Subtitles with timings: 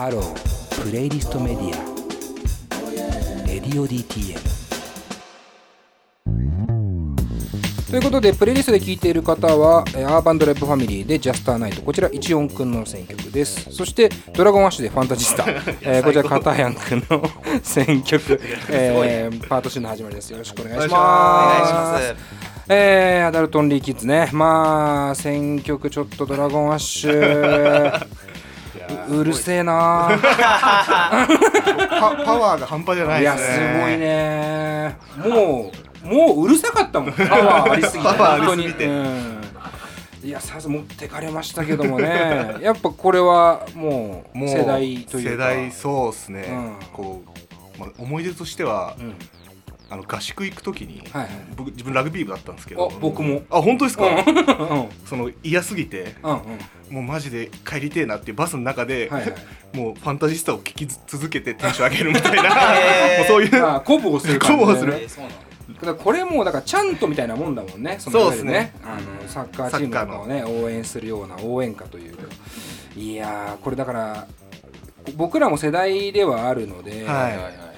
[0.00, 4.38] Hello Playlist Media。Radio DTM
[7.90, 11.82] ということでプレイリストで聴いている方はえー Urban Drive Family で Just a Night。
[11.82, 13.70] こちら一音くんの選曲です。
[13.70, 15.44] そして Dragon Ash でファンタジスタ、
[15.82, 17.22] えーこちらカタヤンくんの
[17.62, 18.40] 選曲、
[18.72, 20.30] えーパート2の始まりです。
[20.30, 20.88] よろしくお願いします。
[20.88, 22.14] お願いします。
[22.70, 24.30] えー Adult Only Kids ね。
[24.32, 28.00] まあ選曲ちょっと Dragon Ash
[29.08, 31.26] うるせえな パ
[32.24, 33.74] パワーが半端じゃないいやですね。
[33.74, 35.72] すごいねも
[36.04, 37.12] うもううるさかったもん。
[37.12, 38.08] パワーありすぎて。
[38.16, 38.66] パワー本当に。
[38.66, 39.40] うん。
[40.22, 42.56] いやさす持ってかれましたけどもね。
[42.62, 45.30] やっぱこれはもうもう世代というか。
[45.30, 46.76] 世代そうですね、うん。
[46.92, 47.22] こ
[47.76, 49.14] う、まあ、思い出としては、うん
[49.90, 51.30] あの合宿行く時に、はいはい。
[51.56, 52.90] 僕自分ラグビー部だったんですけど。
[52.92, 53.42] あ僕も。
[53.50, 54.14] あ本当ですか、うん。
[54.14, 54.88] うん。
[55.04, 56.94] その嫌すぎてうんうん。
[56.94, 59.34] もうマジで帰りてえなっていうバスの中で、はいはい。
[59.76, 62.42] もうファンタジスタを聴き続けてテンション上げるみたいな、
[63.18, 63.62] もうそういう。
[63.62, 65.08] まあ鼓舞をする鼓舞をする。
[65.98, 68.72] これもだからちゃんとみたいなもんだもんねのそうっすね。
[68.84, 72.24] あのサッカーチームとかをね応援するような応援歌というか
[72.96, 74.26] いやーこれだから
[75.16, 77.69] 僕らも世代ではあるので、はいはいはい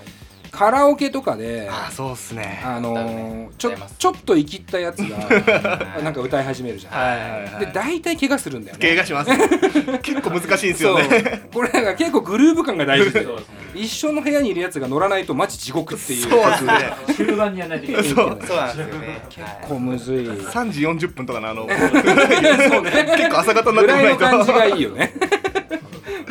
[0.53, 2.61] カラオケとかであそうっすね。
[2.63, 7.67] あのちょちょっと生きったやつがなんか歌い始めるじゃん、はいはいはい。
[7.67, 8.87] で大体怪我するんだよね。
[8.87, 9.31] 怪我します。
[10.03, 11.43] 結構難しいんですよね。
[11.53, 13.27] これなんか結構グルーヴ感が大事で。
[13.75, 16.29] 一緒の部屋にいるやつが乗らないとマジ地獄っていう。
[16.29, 16.75] そうですね。
[17.17, 18.05] 集団にやらないといけない。
[18.05, 18.39] そう。
[18.47, 19.23] そうなんですよね。
[19.31, 20.17] 結構むずい。
[20.17, 21.67] 3時40分とかのあの。
[22.69, 22.91] そうね。
[23.17, 24.39] 結構朝方になぐらいってこないと。
[24.39, 25.15] の感じがいいよね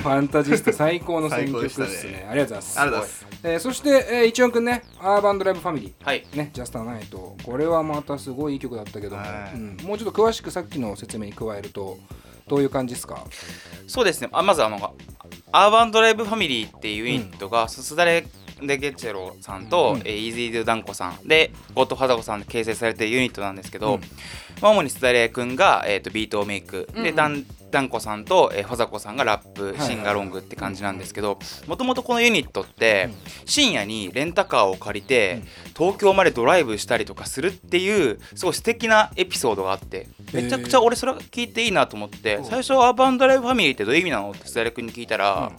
[0.01, 1.87] ファンタジスタ最高の選曲でしたね。
[2.11, 3.25] ねありがとうございます。
[3.43, 4.83] えーそして、えー、一音くんね。
[4.99, 6.05] アーバンドライブファミリー。
[6.05, 6.25] はい。
[6.33, 7.35] ね、ジャスターナイト。
[7.43, 9.55] これはまたすごいいい曲だったけども、はい。
[9.55, 11.97] うん、もうちょっと詳しくさっきの説明に加えると
[12.47, 13.25] どういう感じですか？
[13.87, 14.29] そうですね。
[14.31, 14.95] あまずあの
[15.51, 18.25] Urban Drive Family っていうユニットが、すすだれ
[18.61, 20.01] でゲッチェロさんと、うん。
[20.01, 21.27] えーイージードゥダンコさん。
[21.27, 24.01] でゴッドファザコさんで形成されているユニットなんですけど、うん。
[24.61, 27.03] まあ主にすだれくんが、えー、とビートをメイク、うんうん。
[27.03, 33.09] でダンダンコさんと、えー、ファザコさんがラップ、シンガロングって感じなんですけどもともとこのユニットって、
[33.45, 35.41] 深夜にレンタカーを借りて、
[35.77, 42.45] 東京までドライブしたりとかするっていうすごい素敵なエピソードがあってめちゃくちゃ俺それ聞いていいなと思ってうん。
[42.45, 45.51] 最初 Urban Drive Family ってどういう意味なのってすだれくんに聞いたら、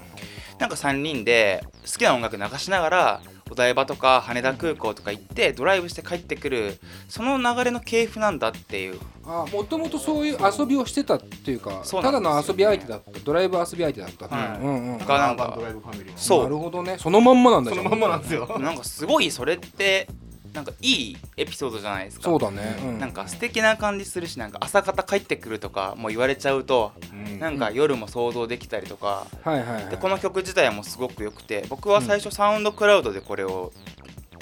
[0.59, 3.21] なんか3人で好きな音楽流しながら
[3.51, 6.79] お台場とか羽田空港とか行ってドライブして帰ってくる
[7.09, 12.03] その流れの系譜なんだっていうあもともとそういう遊びをしてたっていうかそうなんですよ。
[12.03, 13.21] ただの遊び相手だった。
[13.21, 14.27] ドライブ遊び相手だった。
[14.27, 14.39] ってい。
[14.39, 14.99] う、はいうんうん。
[14.99, 15.45] がなんか。
[15.45, 16.43] Urban Drive Family そう。
[16.45, 16.97] なるほどね。
[16.99, 18.59] そのまんまなんだそのまんまなんですよ。
[18.59, 20.09] なんかすごいそれって
[20.53, 22.25] なんかいいエピソードじゃないですか。
[22.25, 27.39] そうだね、うん、なんか素敵な感じするしなんか朝方帰ってくるとかもう言われちゃうとうん。
[27.39, 29.27] なんか夜も想像できたりとか。
[29.45, 29.87] はいはいはい。
[29.87, 33.73] でこの曲自体もすごく良くて僕は最初サウンドクラウドでこれを、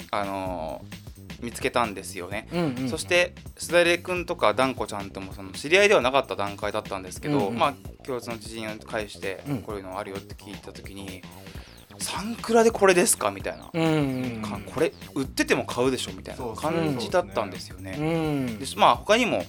[0.09, 1.00] あのー
[1.41, 7.57] 見つけたんですよね、うんうん、そしてすだれくんとかダンコちゃんともその知り合いではなかった段階だったんですけど、うんうん。
[7.57, 7.73] まあ
[8.05, 9.57] 共通の知人を介してうん。
[9.61, 11.21] こういうのあるよって聞いた時に
[11.99, 17.95] 「サンクラでこれですか?」みたいな、うんうんかこれ売ってても買うでしょみたいな感じだったんですよね。
[17.97, 18.59] うん。
[18.59, 19.43] でまあ他にも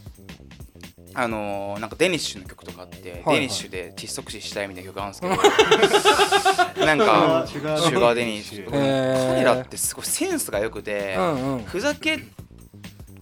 [1.14, 6.86] あのーなんかデニッシュの曲とかあって、はいデニッシュで窒息死したいみたいな曲あるんですけど。
[6.86, 7.62] なんかシュ
[8.00, 8.64] ガーデニッシュ。
[8.64, 9.28] へー。
[9.34, 11.64] 彼らってすごいセンスが良くて、うんうん。
[11.64, 12.18] ふざけ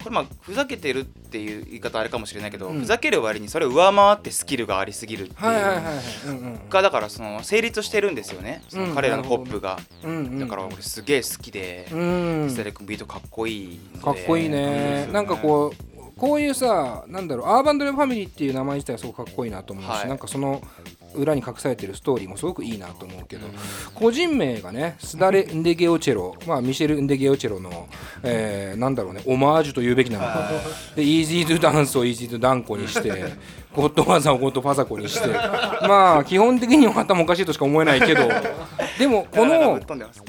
[0.02, 2.80] これまあふざけてるっていう言い方あれかもしれないけど、うん。
[2.80, 8.62] ふざける割にそれを上回ってスキルがありすぎるっていう、がだからその成立してるんですよね。
[8.68, 12.50] その彼らのポップが、うんうんだから俺すげえ好きで、うん。
[12.50, 15.06] ステレ君ビートかっこいいかっこいいね。
[15.12, 15.89] なんかこう
[16.20, 20.08] こういうさなんだろうアーバンドレファミリーっていう名前自体はすごくかっこいいなと思うし、はい。
[20.08, 20.62] なんかその
[21.14, 23.46] 裏に隠されてるストーリーもすごくいいなと思うけど、
[23.94, 27.88] 個人名がねスダレ・ンデゲオチェロ、まあ、ミシェル・ンデゲオチェロの、
[28.22, 30.50] えーなんだろうねオマージュと言うべきなのか。
[30.94, 33.10] でイージー・ドゥ・ダンスをイージー・ドゥ・ダンコにして
[33.74, 35.28] ゴッドファザーをゴッドファザコにして。
[35.28, 38.28] まあ基本的には頭おかしいとしか思えないけど。
[38.98, 39.80] でもこの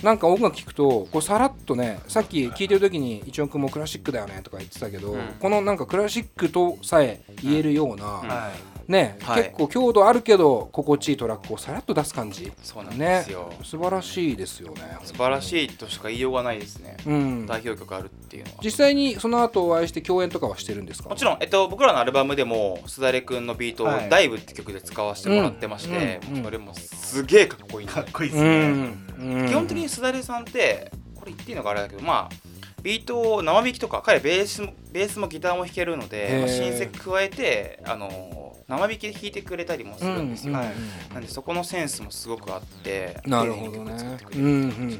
[0.04, 5.20] なんか音楽聴くとこうさらっとねさっき聴いてる時に一応君もクラシックだよねとか言ってたけど、うん。
[5.40, 8.52] このなんかクラシックとさえ言えるような、は
[8.88, 9.44] ね、はい。
[9.44, 12.52] 結構強度あるけど心地いいトラックをさらっと出す感じ。
[12.62, 14.98] そうなんねですよ、素晴らしいですよね。
[15.04, 17.46] 素晴らしいとしか言いようがないですね、うん。
[17.46, 18.58] 代表曲あるっていうのは。
[18.64, 21.10] 実際にその後お会いして共演とかはしてるんですか？
[21.10, 26.38] もちろん、えっと、僕らのアルバムでもすだれくんのビートをはい「ダイブ」って曲で使わせてもらってまして、うん。
[26.38, 26.44] うん。
[26.44, 27.88] それもすげえかっこいい。
[27.88, 29.48] かっこいいっすうねん、うん。
[29.48, 32.36] 基本的にすだれさんってこれ言っていいのかあれだけどまあ
[32.82, 40.68] ビートを生弾きとか彼ベースもベースもギターも弾けるので、まあ、シンセ加えてあの生弾きで弾いてくれたりもするんですよ、はい
[41.14, 43.20] なんでそこのセンスもすごくあって。
[43.26, 43.94] なるほどね。
[44.16, 44.34] ってく。
[44.34, 44.48] れうんう。
[44.48, 45.00] んうんうんうん。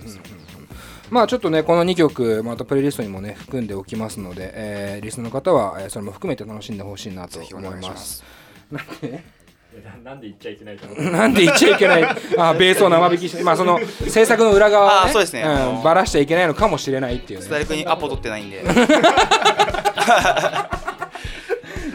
[1.10, 8.18] まあちょっとねこの2曲またプレイリストにもね含んでおきますので、えーリスナーの方は、えーそれも含めて楽しんでほしいなと思いま願いします。
[8.18, 8.24] す。
[8.72, 8.80] な
[10.04, 12.04] なんで言っちゃいけないかななんで言っちゃいけない？
[12.38, 15.44] あベースを生弾きしてまあその制作の裏側は、ね、あそうですね。
[15.44, 18.64] あのん、バラしちゃいけないのかもしれないっていうスタイねル君にアポ取ってないんで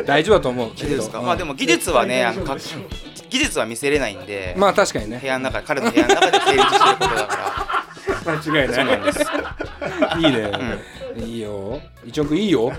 [0.07, 0.71] 大丈夫だと思う。
[0.71, 2.57] 大丈夫ですか、うんまあでも技術はねあのか
[3.29, 5.19] 技術は見せれないんで、まあ確かにね。
[5.21, 7.77] 部屋の中彼の部屋の中で成立してることだから。
[8.27, 9.21] 間違いなんです。
[10.19, 10.51] いいね、
[11.17, 11.81] いいよ。
[12.05, 12.73] 一応君いいよ。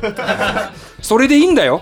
[1.02, 1.82] それでいいんだよ。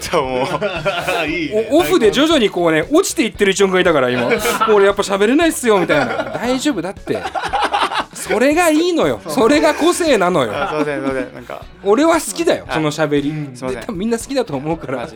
[0.00, 1.28] じゃあもう。
[1.28, 4.28] いいねおオフで徐々にこうね落ちていってる一応君がいたから今。
[4.74, 6.32] 俺やっぱ喋れないっすよみたいな。
[6.34, 7.18] 大丈夫だって
[8.22, 9.20] それがいいのよ。
[9.28, 10.52] それが個性なのよ。
[10.54, 11.64] あすいませんすいませんなんか。
[11.84, 13.30] 俺は好きだよその喋り。
[13.56, 13.80] すいません。
[13.80, 15.08] で多分みんな好きだと思うから。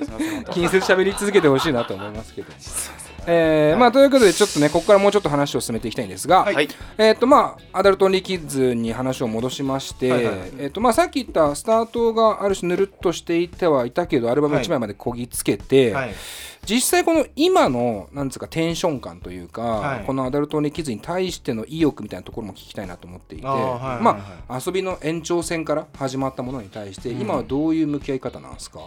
[0.52, 2.48] 気にせず喋り続けてほしいなと思いますけど。
[3.28, 6.68] えーまあということでちょっとねここからもうちょっと話を進めていきたいんですが、はい。
[6.96, 10.08] えっ、とまあアダルトオンリーキッズに話を戻しまして、
[10.58, 16.14] えっ、とまあさっき言ったスタートがある種ぬるっとしていてはいたけどアルバム1枚までこぎつけて、はい
[16.66, 20.04] 実際この今のなんつうかテンション感というか、はい。
[20.04, 24.02] このアダルトオンリーキッズに対しての意欲みたいなところも聞きたいなと思っていてはいはいはい。
[24.02, 27.20] まあ遊びの延長線から始まったものに対して、うん。
[27.20, 28.80] 今はどういう向き合い方なんですか、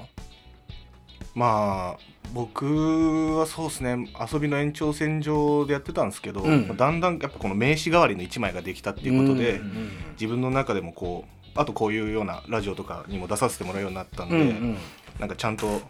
[1.33, 4.07] まあ僕はそうですね。
[4.31, 6.67] 遊びの延長線上でやってたんですけど、うん。
[6.67, 9.89] まあだんだんやっぱこの名刺代わりの1枚ができたっていうことで、うん。
[10.11, 14.77] 自分の中でもこうあとこういうようなラジオとかにも出させてもらうようになったんで、うんうん。
[15.19, 15.81] なんかちゃんと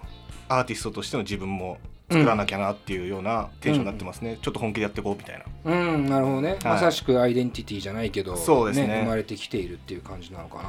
[0.50, 1.78] アーティストとしての自分も
[2.12, 5.72] 作らなきゃなっていうようなテンションになってますね、ちょっと本気でやっていこうみたいな。
[5.72, 9.02] うん、なるほどね、まさしくアイデンティティじゃないけど、そうですね。
[9.04, 10.64] 生まれてきているっていう感じなのかな。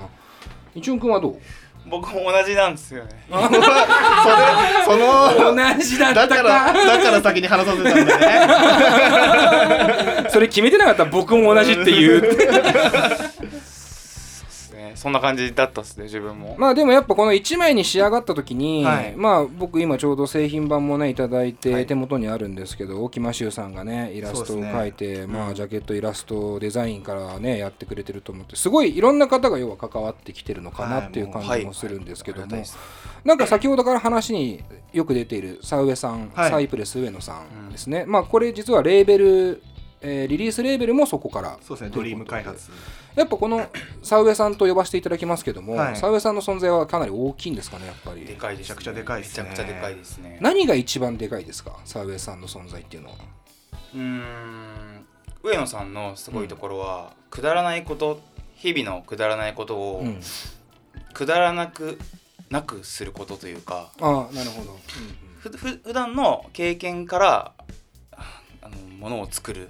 [0.74, 1.38] 一応君はどう？
[1.86, 3.24] 僕も同じなんですよね。
[3.30, 3.48] その
[5.56, 6.28] 同じだったか。
[6.28, 8.18] だからだから先に話させたんだよ
[10.24, 10.28] ね。
[10.28, 12.44] それ決めてなかったら僕も同じっていうね
[15.00, 16.56] そんな感じだったっすね自分も。
[16.58, 19.14] まあでもやっぱこの1枚に仕上がった時に、はい。
[19.16, 21.86] まあ僕今ちょうど製品版もねいただいてはい。
[21.86, 32.68] 手元にあるんですけど沖間修さんがねイラストを描いて、まあジャケットイラストデザインからねやってくれてると思ってすごいいろんな方が要は関わってきてるのかなっていう感じもするんですけども、はいはい
[33.24, 34.62] なんか先ほどから話に
[34.92, 37.86] よく出ているサウエさん、はいサイプレス上野さんです。
[37.86, 39.62] ね、まあこれ実はレーベル、
[40.02, 42.70] えーリリースレーベルもそこからそうですねドリーム開発。
[43.16, 43.68] やっぱこの
[44.02, 45.96] サウエさんと呼ばせていただきますけども、はい。
[45.96, 48.24] サウエさんの存在はかなり大きいんですかねやっぱり。
[48.24, 49.48] でかいです、ね、めちゃくちゃでかいっすね。
[49.50, 50.38] めちゃくちゃでかいですね。
[50.40, 53.16] 何が一番でかいですかサウエさんの存在っていうのは。
[53.94, 55.06] うーん。
[55.42, 58.20] 上野さんのすごいところは、くだらないこと
[58.56, 60.20] 日々のくだらないことを、うん。
[61.12, 61.98] くだらなく
[62.50, 64.76] なくすることというかああなるほど、
[65.38, 67.52] ふふ普段の経験から
[69.00, 69.68] ものを作る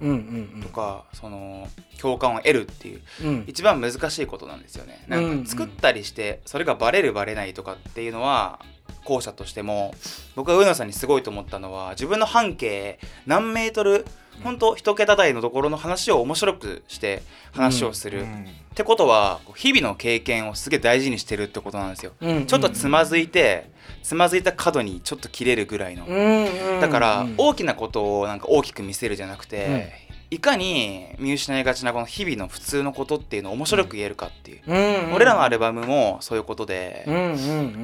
[0.00, 0.08] うん。
[0.08, 0.62] うん、うんうん。
[0.62, 1.68] とか、その
[2.00, 3.28] 共感を得るっていううん。
[3.28, 5.04] うん一番難しいことなんですよね。
[5.08, 8.60] なんか作ったりしてそれがバレるバレないとかっていうのは
[9.04, 9.94] 後者としても
[10.36, 14.04] 僕が上野さんにすごいと思ったのは自分の半径何メートル
[14.42, 18.46] 本当一桁台のところの話を面白くして話をする、っうん。
[18.74, 22.12] てことは日々の経験をすげえ大事にしてるってことなんですよ。
[22.20, 22.46] うん。
[22.46, 23.70] ちょっとつまずいて
[24.02, 26.06] つまずいた角にちょっと切れるぐらいの。
[26.06, 26.44] うん
[26.74, 30.01] うんだからうん大きなことをなんか大きく見せるじゃなくて、
[30.32, 34.76] いかに見失いがちなこの日々の普通のことっていうのを面白く言えるかっていう、うん。
[35.08, 35.14] うん。
[35.14, 37.24] 俺らのアルバムもそういうことで、うんうんう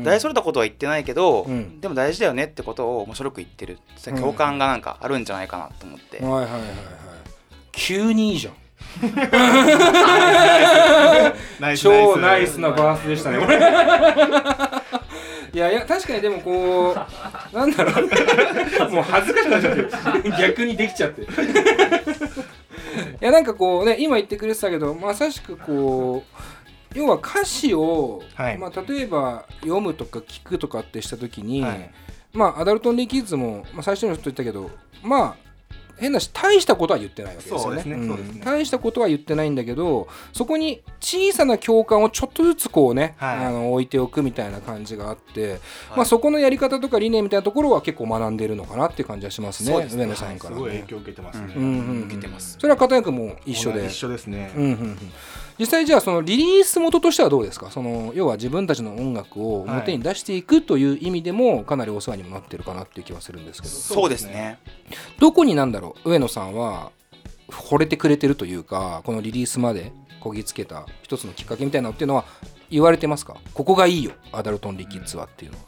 [0.01, 0.03] ん。
[0.03, 1.79] 大それたことは言ってないけど、うん。
[1.83, 6.63] でも大事だよねってことを面白く言ってる共感がなんかあるんじゃないかなと思って、はいはいはいはい。
[7.73, 8.55] 急にいいじゃん。
[11.61, 13.39] ナイス超ナイスなバースでしたね
[15.53, 16.95] いやいや確かにでもこ
[17.53, 18.09] うなんだろう。
[18.93, 20.31] もう恥ずかしくなっちゃって。
[20.39, 21.27] 逆にできちゃって
[23.21, 28.59] いやなんかこうね今言ってくれてたけどまさしくこう要は歌詞を、はい。
[28.59, 31.91] まあ、例えば読むとか聞くとかってした時に、はい。
[32.33, 34.71] まあアダルトンリーキッズも、まあ、最初にもちょっと言ったけど
[35.03, 35.48] まあ
[35.99, 38.43] 変なし大したことは言ってないわけですよね。
[38.45, 43.45] 大したことは言ってないんだけどそこに小さな共感をちょっとずつこうね、はい。
[43.45, 45.61] あの置いておくみたいな感じがあって、
[45.97, 50.57] まあ、そこのやり方とか理念みたいなところは結構学んでいるのかなっていう感じはしますね上野さんから、ね。
[50.57, 52.03] すごい影響を受けてますね、うんうんうん。
[52.05, 52.57] 受けてます。
[52.61, 53.87] それは片役も一緒で。
[53.87, 54.99] 一緒ですね、うんうんうん
[55.59, 57.71] 実際じゃあそのリリース元としてはどうですか？
[57.71, 63.75] その要は自分たちの音楽を表に出していくという意味でもかなりお世話にもなってるかなっていう気はするんですけど。
[63.75, 64.59] そうですね。
[65.19, 66.11] どこになんだろう？
[66.11, 66.93] 上野さんは
[67.49, 72.25] 惚れてくれてるというかこのリリースまでこぎつけた一つのきっかけみたいなのっていうのは
[72.71, 73.37] 言われてますか？
[73.55, 75.65] ここがいいよアダルトンリキッズはっていうのは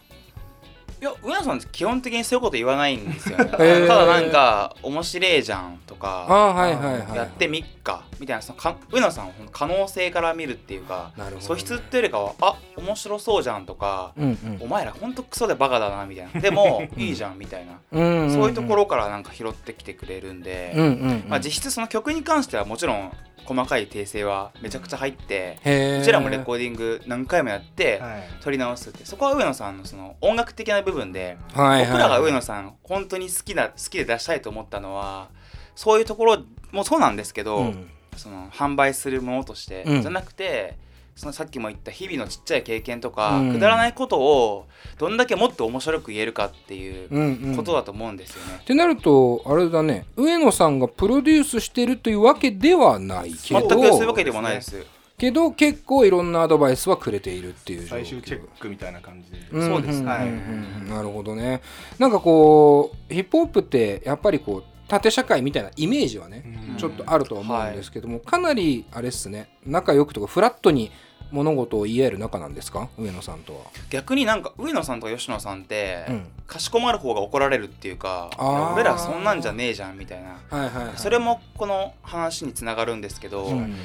[1.00, 3.87] いや上野さん基本的にそういうこと言わないんですよね、 へー。
[3.87, 11.25] ただなんか面白いじゃんとあかあはいはいはいやってみっかみたいなそのか上野さんをほんと可能性から見るっていうかね。
[11.40, 14.59] 素質っていうよりかはあ面白そうじゃんとか、うんうん。
[14.61, 16.40] お前らほんとクソでバカだなみたいな。
[16.40, 18.33] でも いいじゃんみたいな、うんんん。
[18.33, 21.25] そういうところからなんか拾ってきてくれるんで、うんうんうん。
[21.28, 23.12] まあ、実質その曲に関してはもちろん
[23.47, 25.59] 細かい訂正はめちゃくちゃ入って
[26.00, 28.23] うちらもレコーディング何回もやってはい。
[28.42, 29.04] 撮り直すって。
[29.04, 35.29] そこは上野さんのその音楽的な部分ではいはい僕らが上野さん本当に好きな好きで出したいと思ったのは
[35.75, 36.39] そういうところ
[36.73, 37.91] もそうなんですけど、うん。
[38.17, 40.03] その販売するものとして、うん。
[40.03, 40.77] じゃなくて
[41.17, 43.53] そのさっきも言った日々のちっちゃい経験とか、うん。
[43.53, 44.67] くだらないことを
[44.99, 47.57] どんだけもっと面白く言えるかっていううんうん。
[47.57, 48.59] ことだと思うんですよね。
[48.61, 53.61] ってなるとあれだね上野さんがプロデュースしてるというわけではないけど。
[53.61, 54.85] 全くそういうわけでもないです。
[55.21, 60.03] けど結構いろんなアドバイスはくれているっていう最終チェックみたいな感じで、んそうです。
[60.03, 60.29] はい。
[60.29, 61.61] んんなるほどね。
[61.99, 66.77] なんかこうヒップホップってやっぱりこう縦社会みたいなイメージはね、うん。
[66.79, 69.50] ちょっとあるとは思うんですけども、かなりあれっすね。
[69.67, 70.91] 仲良くとかフラットに
[71.31, 72.89] 物事を言い合える仲なんですか？
[72.99, 73.61] 上野さんとは。
[73.91, 76.27] 逆になんか上野さんとか吉野さんって、うん。
[76.47, 78.31] かしこまる方が怒られるっていうか
[78.75, 80.41] 俺らそんなんじゃねえじゃんみたいな。
[80.50, 83.77] はいはいはい、それもこの話につながるんですけど、うん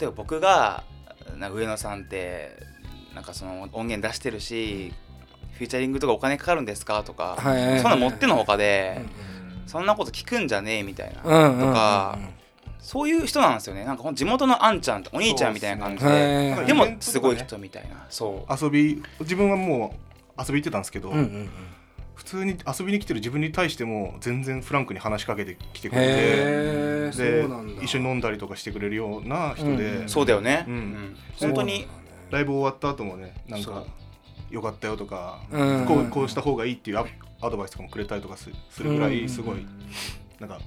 [0.00, 0.82] 例えば僕が
[1.52, 2.56] 上野さんって
[3.14, 4.94] なんかその音源出してるし
[5.52, 9.30] フューチャリングとかお金かかるんですかとか、はいはいはいそんな持ってのほかで、うん
[9.66, 12.28] そんなこと聞くんじゃねえみたいな、うんうんうん
[12.80, 13.84] そういう人なんですよね。
[13.84, 18.04] なんか地元のあんちゃんとお兄ちゃんみたいな感じででもすごい人みたいな。
[18.08, 18.64] そう。
[18.64, 19.94] 遊び自分はも
[20.36, 21.50] う遊び行ってたんですけど、うんうんうん
[22.20, 27.46] 普通に遊びに来てる自分に対しても全然フランクに話しかけてきてくれてで
[27.82, 31.16] 一緒に飲んだりとかしてくれるような人で、うんそうだよね、うん。
[31.38, 31.88] 本当に
[32.28, 33.86] ライブ終わった後もねなんか
[34.50, 35.86] よかったよとか、うん。
[35.86, 37.06] こうこうした方がいいっていうア
[37.40, 39.66] アドバイスとかもくれたりとかすするぐらうんいすごい、
[40.40, 40.60] なんか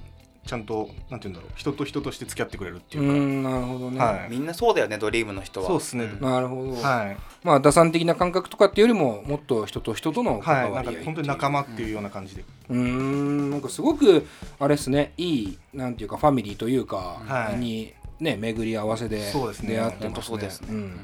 [0.46, 4.30] ちゃんとなんて言うんだろう人と人として付き合ってくれるっていううか、んなるほどね、はい。
[4.30, 5.66] みんなそうだよねドリームの人は。
[5.66, 6.04] そうっすね。
[6.04, 6.20] ん。
[6.20, 11.04] なるほど、はい、まあ打算的な感覚とかっていうよりももっと人と人とのはい、なんか関わり合いっていう。
[11.06, 14.26] 本当に仲間っていうような感じで、うーんなんかすごく
[14.58, 15.12] あれですね。
[15.16, 17.58] いいなんていうかファミリーというか、はい。
[17.58, 19.74] にね巡り合わせでそうですね。
[19.74, 20.22] 出会ってますね。
[20.24, 21.00] そうですね、うん。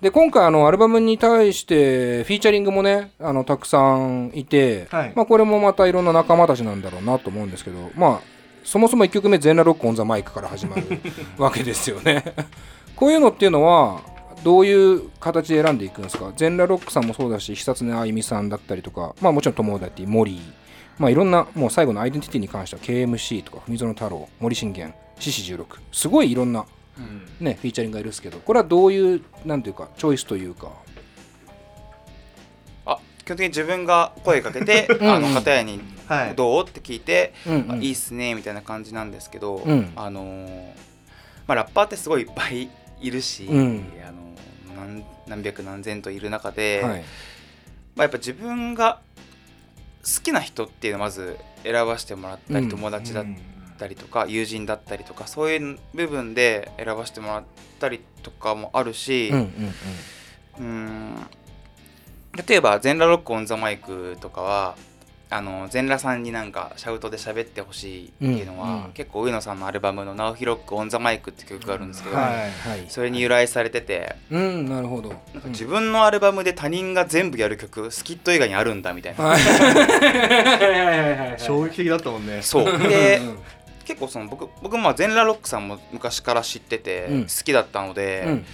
[0.00, 5.12] で今回あのアルバムに対してフィーチャリングもねあのたくさんいて、はい。
[5.16, 8.33] まあ、これもまたいろんな仲間たちなんだろうなと思うんですけどまあ
[8.64, 10.82] そもそも1曲目「全裸ロックオン・ザ・マイク」から始まる
[11.38, 12.34] わけですよね。
[12.96, 14.00] こういうのっていうのは
[14.42, 16.32] どういう形で選んでいくんですか？
[16.36, 20.40] 全裸ロックさんもそうだし久常あゆみさんだったりとかまあもちろん友達モリー
[20.98, 26.64] まあいろんなもう最後のアイデンティティに関しては KMC とか文園太郎森信玄獅子16すごいいろんな
[26.98, 27.44] うん。
[27.44, 30.70] ねフィーチャリングがいるんですけどこれはどういうなんていうかチョイスというかあ
[33.24, 36.34] 基本的に自分が声かけて うんあの片谷にはい。
[36.34, 39.92] どうって聞いて、うんあいいっすねみたいな感じなんですけど、うん。
[39.96, 40.72] あのー
[41.46, 42.68] まあ、ラッパーってすごいいっぱい
[43.00, 43.84] いるし、うん。
[44.06, 47.00] あの何何百何千といる中で、はい。
[47.96, 49.00] まあ、やっぱ自分が
[50.04, 53.24] 好きな人っていうのをまず選ばせてもらったり、うん友達だっ
[53.78, 57.44] たりとか友人だったりとかそういう部分で選ばせてもらっ
[57.80, 59.46] たりとかもあるし、うんうん。
[60.58, 61.26] うーん
[62.48, 64.76] 例えば全裸 Rock on the Mic とかは
[65.30, 68.92] あの全裸さんになんかシャウトで喋ってほしいっていうのは、うんうん。
[68.92, 72.32] 結構上野さんのアルバムの「ナウヒ Rock on the Mic」って曲があるんですけど、はいは
[72.76, 75.08] いそれに由来されててうんなるほど。
[75.08, 79.24] なんか自分のアルバムで他人が全部やる曲スキット以外にあるんだみたいな。
[79.24, 79.40] はい。
[81.40, 82.42] 衝撃的だったもんね。
[82.42, 82.78] そう。
[82.88, 83.38] でうん
[83.84, 87.22] 結構その僕僕まあ全裸ロックさんも昔から知っててうん。
[87.24, 88.46] 好きだったので、うん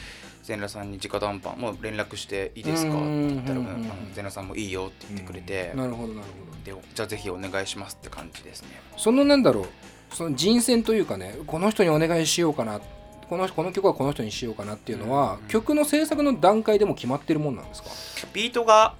[0.50, 2.90] 全裸さんに直談判もう連絡していいですか？
[2.90, 6.80] ってうん言ったら、全裸さんもいいよって言ってくれて、なるほどなるほど。
[6.80, 8.69] でじゃあぜひお願いしますって感じですね。
[8.97, 9.66] そのなんだろう
[10.12, 12.80] その人選というかねこの人にお願いしようかな
[13.28, 17.88] このこの曲はこの人にしようかなっていうのは、うん曲の制作の段階でも決まってるもんなんですか？
[18.33, 18.95] ビートが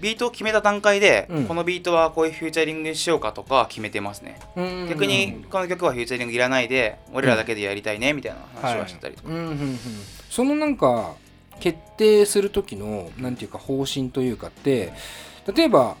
[0.00, 4.40] ビートを決めた段階で、うんこのビートはこういうフューチャリングにしようかとか決めてますね。
[4.88, 9.28] 逆にこの曲はフューチャリングいらないで俺らだけでやりたいねみたいな話はしてたりとか。
[9.28, 9.78] うんうんうん
[10.30, 11.14] そのなんか
[11.60, 14.92] 決定する時のなんていうか方針というかって
[15.54, 15.96] 例えば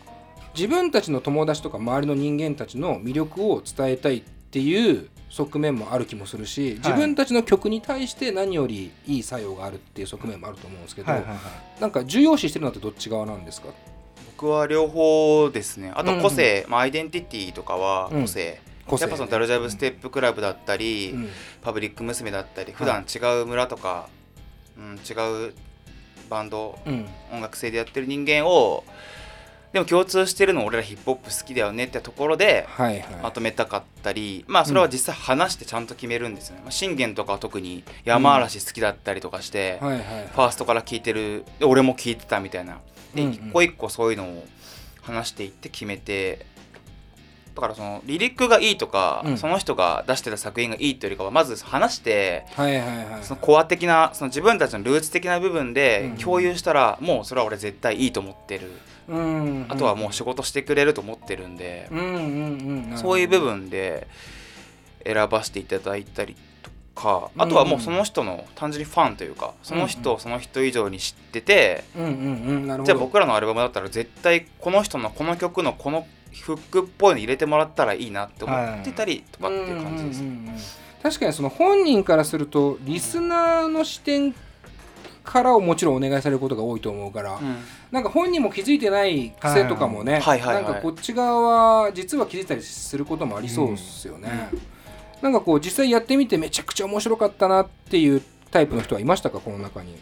[0.56, 11.34] 自分たちの友達とか周りの人間たちの魅力を伝えたいっていう側面もある気もするし自分たちの曲に対して何よりいい作用があるっていう側面もあると思うんですけど、はいはいは
[11.78, 11.80] い。
[11.80, 13.70] なんか重要視してるのってどっち側なんですか？
[14.36, 15.92] 僕は両方ですね。
[15.96, 18.60] あと個性、まあ、アイデンティティとかは個性。
[18.86, 21.28] 個性やっぱそのダルジャブステップクラブだったり、うん。
[21.62, 24.08] パブリック娘だったり普段違う村とか、
[24.78, 25.52] うん、違う
[26.30, 27.08] バンドうん。
[27.32, 28.84] 音楽性でやってる人間を
[29.74, 32.64] でも共通してるの俺らヒップホップ好きだよねってところで
[33.24, 42.78] まとめたかったりまあそれは実際話してちゃんと決めるんですよね、まあ信玄とかは特に山嵐好きだったりとかして、ファーストから聞いてるで俺も聞いてたみたいな。
[43.16, 43.34] でうんうん。
[43.34, 44.46] 一個一個そういうのを
[45.02, 46.46] 話していって決めて
[47.56, 49.38] だからそのリリックがいいとか、うん。
[49.38, 56.16] その人が出してた作品がいいというよりかはまず話してはいはいはいそのコア的なその自分たちのルーツ的な部分でうん。
[56.18, 58.70] 共有したら、もうそれは俺絶対いいと思ってる、
[59.08, 59.66] うん。
[59.68, 64.06] あとはもう仕事してくれると思ってるんで、うんうんうんなるほどそういう部分で
[65.04, 80.84] 選ばせていただいたりとかあとはもうその人の単純にファンというかその人をその人以上に知ってて、じゃあ僕らのアルバムだったら絶対この人のこの曲のこのフックっぽいの入れてもらったらいいなって思ってたりとかっていう感じです。
[81.02, 84.34] 確かにその本人からするとリスナーの視点
[85.24, 87.56] からをもちろんお願いされることが多いと思うから、うん。
[87.90, 90.40] なんか本人も気づいてない癖とかもね、はい。
[90.40, 90.54] はい。
[90.54, 90.64] はい。
[90.64, 94.28] なんかこっち側は実は気づいたりすることもありそうですよね、
[95.22, 99.92] なんかこう実際やってみてめちゃくちゃ面白かったなっていうタイプの人はいましたかこの中に？
[99.92, 99.94] い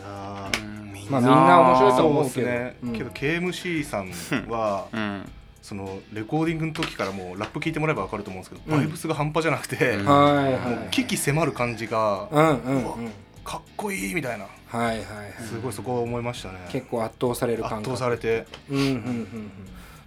[0.00, 0.50] や
[0.92, 2.46] みんまあみんな面白いとそう思うけど。
[2.46, 2.92] ですね、うん。
[2.92, 4.10] けど KMC さん
[4.48, 5.28] はうん。
[5.62, 8.80] そのレコーディングの時からもうラップ聞いてもらえば分かると思うんですけど、うん。
[8.80, 10.52] バイブスが半端じゃなくて、うんも
[10.86, 13.12] う危機迫る感じがうんうんうん
[13.44, 14.46] かっこいいみたいな。
[14.66, 15.32] はいはいはい。
[15.42, 16.58] すごいそこは思いましたね。
[16.70, 18.46] 結構圧倒される感圧覚倒されて。
[18.70, 19.50] うんうんうんうん。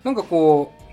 [0.04, 0.84] なんかこう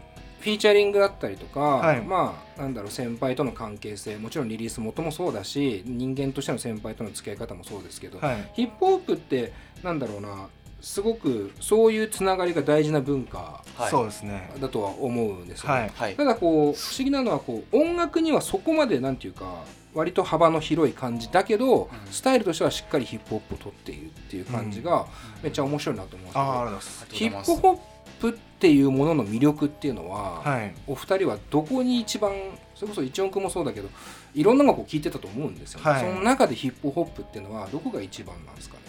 [0.43, 2.03] フィーチャリングだったりとか、はい。
[2.03, 8.51] まあなんだろう先輩との関係性もちろんリリース元もそうだし人間としての先輩との付き合い方もそうですけど、はい。
[8.53, 10.49] ヒップホップってなんだろうな
[10.83, 13.91] すごくそういうつながりが大事な文化はい。
[13.91, 14.51] そうですね。
[14.61, 15.93] だとは思うんですよね、はい。
[15.95, 16.15] はい。
[16.15, 21.89] ただこう不思議なのはこう音楽にはそこまでなんていうか割と幅の広い感じだけど、ん。
[22.11, 25.07] スタイルとしてはしっかりヒップホップを取っているっていう感じが
[25.43, 27.79] めっちゃ面白いなと思うんですけど、ヒップホッ
[28.21, 30.75] プっていうものの魅力っていうのは、はい。
[30.87, 32.33] お二人はどこに一番
[32.75, 33.89] それこそ一音くんもそうだけど
[34.35, 35.91] いろんなのを聞いてたと思うんですよ、ね。
[35.91, 36.01] はい。
[36.01, 38.81] その中でヒップホップっていうのはどこが一番なんですかね？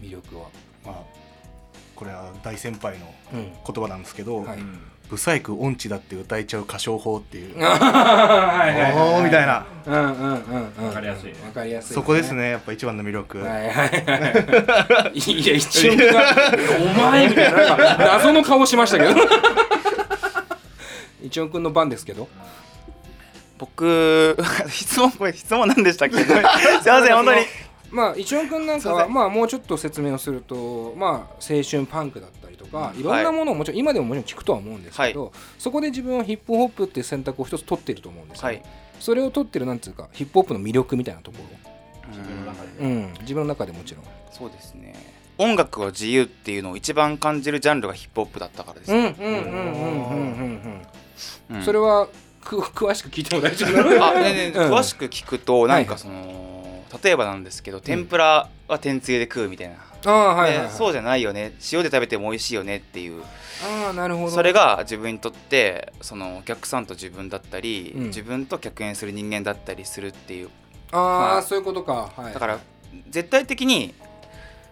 [0.00, 0.48] 魅力は。
[0.84, 0.96] まあ
[1.94, 3.52] これは大先輩のうん。
[3.52, 4.58] 言葉なんですけど、はい
[5.12, 9.66] ブサイク音痴だって歌えちゃう歌唱法っていう、 はいはいはいおーみたいな。
[9.84, 10.86] うんうんうんうん。
[10.86, 11.34] わかりやすいね。
[11.44, 15.18] わかりやすい、そこですねやっぱ一番の魅力、はいはいはい。
[15.20, 16.02] いや一応が
[16.80, 19.10] お前みたいななんか謎の顔しましたけど。
[21.22, 22.26] 一応くんの番ですけど。
[23.58, 24.34] 僕
[24.70, 26.16] 質問これ質問なんでしたっけ？
[26.16, 26.42] すいま
[26.82, 27.40] せん本当に。
[27.90, 32.36] まあ一応くんなんかはまあもうちょっと説明をするとまあ青春パンクだった。
[32.36, 32.41] りと
[32.72, 38.64] かいろんなものをもちろん、今でももちろん聞くとは思うんですけど、そこで自分はヒップホップっていう選択を一つ取ってると思うんですよ、ね。
[38.98, 41.44] それを取ってるなんていうかヒップホップの魅力みたいなところ。
[42.08, 44.04] 自分の中で、うん、自分の中でもちろん。
[44.32, 44.94] そうですね。
[45.38, 48.92] 音楽を自由っていうのを一番感じるジャンルがヒップホップだったからです
[51.64, 52.06] それは
[52.44, 54.04] く詳しく聞いても大丈夫なの？
[54.04, 56.61] あ、ねね、詳しく聞くとなんかその、はい
[57.02, 61.52] 例えばなんですけど天ぷらは天つゆで食うみたいな、ああはいはい、そうじゃないよね。
[61.72, 63.22] 塩で食べても美味しいよねっていう。
[63.64, 64.30] ああなるほど。
[64.30, 68.04] それが自分にとってそのお客さんと自分だったり、うん。
[68.06, 70.50] 自分と客演する人間だったりするっていう。
[70.90, 72.58] ああ、まあそういうことか、はい、だから
[73.08, 73.94] 絶対的に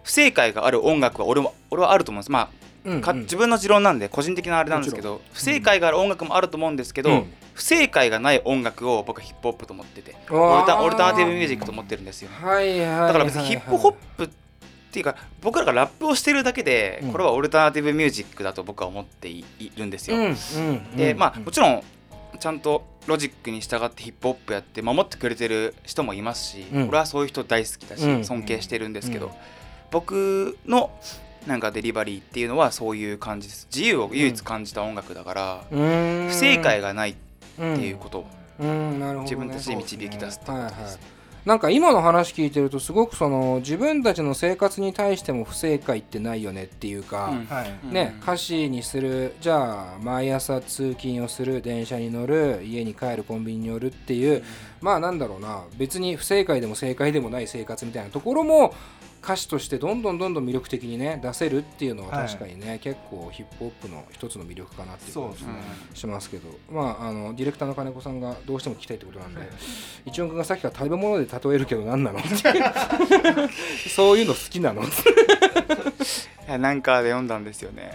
[0.02, 2.32] 不正解がある音楽は俺も俺はあると思うんです。
[2.32, 2.59] まあ
[3.00, 7.32] か自分の持論なんで個人的なあれなんですけど不正解がある音楽もあると思うんですけど、うん。
[7.52, 10.16] 不正解がない音楽を僕はヒップホップと思ってて。
[10.30, 12.30] オルタオルタナティブミュージックと思ってるんですよ。
[12.32, 14.28] はいはいはいだから別にヒップホップっ
[14.92, 17.12] ていうか僕らがラップをしてるだけでうん。
[17.12, 20.16] これはオルタナティブミュージックだと僕は思っていいるんですよ、
[20.96, 21.82] でまあうんもちろん
[22.38, 29.32] ちゃんとロジックに従ってヒップホップやって守ってくれてる人もいますし、うん俺はそういう人大好きだし、うん尊敬してるんですけど、うん
[29.90, 30.92] 僕の
[31.46, 33.66] なんかデリバリーっていうのはそういう感じです。
[33.74, 36.28] 自由を唯一感じた音楽だから、うーん。
[36.28, 38.26] 不正解がないっっていうこと、
[38.58, 39.00] うん。
[39.00, 39.36] なるほどね。
[39.36, 41.00] 自分たちで導き出すっていはいとです、
[41.44, 47.46] なんか今の話聞いてるとすごくその自分たちの生活に対しても不正解ってないよねっていうか、うん。
[47.46, 47.70] はい。
[47.84, 47.90] うん。
[47.92, 54.42] ね、歌詞にするじゃあ毎朝通勤をする電車に乗る家に帰るコンビニに寄るっていう、
[54.80, 55.64] まあなんだろうな。
[55.76, 58.74] 別に不正解でも正解でもない生活みたいなところも
[59.22, 62.26] 歌詞としてどんどんどんどん魅力的にね出せるっていうのははい。
[62.26, 65.32] 確かにね、結構ヒップホップの一つの魅力かなっていう感
[65.92, 66.30] じします。
[66.30, 69.42] けど、まああのディレクターの金子さんがどうしても聞きたいってことなんで
[70.06, 72.28] 一音君がさっきから食べ物で例えるけど何なのって。
[73.90, 74.86] そういうの好きなのい
[76.48, 77.92] やなんかで読んだんですよね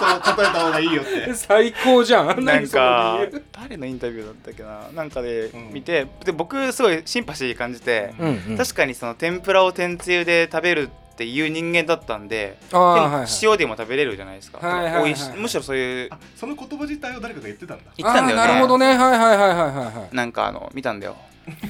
[0.00, 1.34] そう例えた方がいいよって。
[1.34, 2.44] 最高じゃん。
[2.44, 3.18] なんか
[3.52, 4.88] 誰のインタビューだったっけな。
[4.94, 5.72] なんかでうん。
[5.72, 8.56] 見て、で僕すごいシンパシー感じて、うんうん。
[8.56, 10.88] 確かにその天ぷらを天つゆで食べるっ
[11.20, 13.26] っていう人間だったんででもはいはい。
[13.42, 17.84] 塩でも食べれるじゃないですか、はいはいはいしむしろそういうあその言葉自体を誰かが言ってたんだ。
[17.98, 18.42] 言ってたんだよね。
[18.42, 18.86] あーなるほどね。
[18.86, 21.16] はいはいはいはいはいはなんかあの見たんだよ。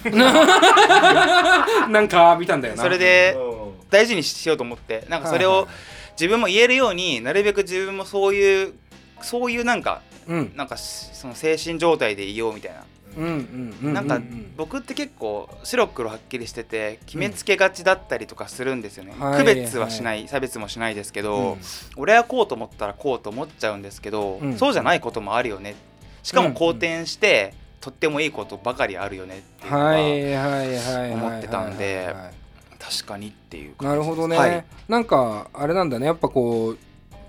[0.06, 0.10] い
[1.90, 2.82] なんか見たんだよな。
[2.84, 3.88] それでうん。
[3.90, 5.04] 大事にしようと思って。
[5.08, 5.74] なんかそれをはいはい
[6.20, 8.74] 自分も言えるようになるべく自分もそういう
[9.22, 10.52] そういうなんかうん。
[10.54, 12.84] なんかしその精神状態でいようみたいな。
[13.16, 14.52] うんうんうんなんかうん。
[14.54, 19.38] 僕って結構白黒はっきりしてて決めつけがちだったりとかするんですよね、はい。
[19.38, 21.58] 区別はしない、差別もしないですけど、うん。
[21.96, 24.58] 俺はこうと思ったらこうと思っちゃうんですけど、うん。
[24.58, 25.74] そうじゃないこともあるよね。
[26.22, 32.04] しかも好転して、とってもいいことばかりあるよねっていうのが、はいはいはいはい思ってたんではい。
[32.04, 32.39] はいはい
[32.80, 34.64] 確かにっていうなるほどね、はい。
[34.88, 36.06] なんかあれなんだね。
[36.06, 36.78] やっぱこう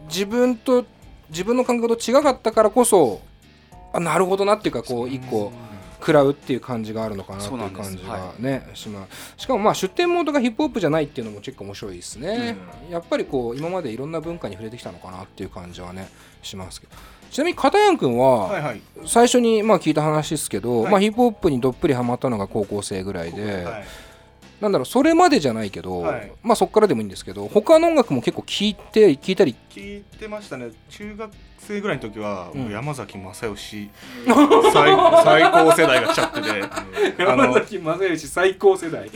[0.08, 0.86] 自分と
[1.30, 3.22] 自分の感覚と違かったからこそ
[3.94, 5.52] あなるほどなっていうかこう一個
[6.00, 12.58] 食らうっていう感じがあるのかなっていう感じがね、しまうしかもまあ出店モードがヒップホップじゃないっていうのも結構面白いですね、
[12.90, 16.10] やっぱりこう今までいろんな文化に触れてきたのかなっていう感じはね
[16.42, 16.94] しますけど。
[17.30, 20.92] ちなみに片やんくんは、最初にまあ聞いた話ですけど、はい。
[20.92, 23.86] まあ、ヒップホップにどっぷりハマったのが高校生ぐらいで、はい
[24.62, 26.32] なんだろうそれまでじゃないけど、はい。
[26.44, 29.56] まあそこからでもいいんですけど他の音楽も結構聞いて聞いたり。
[29.72, 30.70] 聞いてましたね。
[30.90, 32.70] 中学生ぐらいの時は、うん。
[32.70, 33.90] 山崎正義
[34.72, 37.26] 最最高世代が来ちゃってて。
[37.26, 39.10] あの正義最高世代。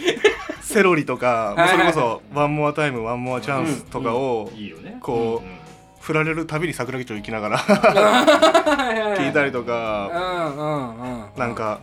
[0.62, 1.70] セロリとか、はい。
[1.70, 4.98] それこそ「ワンモアタイムワンモアチャンス」とかを、いいよね。
[5.02, 5.66] こう、うん
[6.06, 11.80] 振られるたびに桜木町行きながら聞 聞いたりとうか、なんか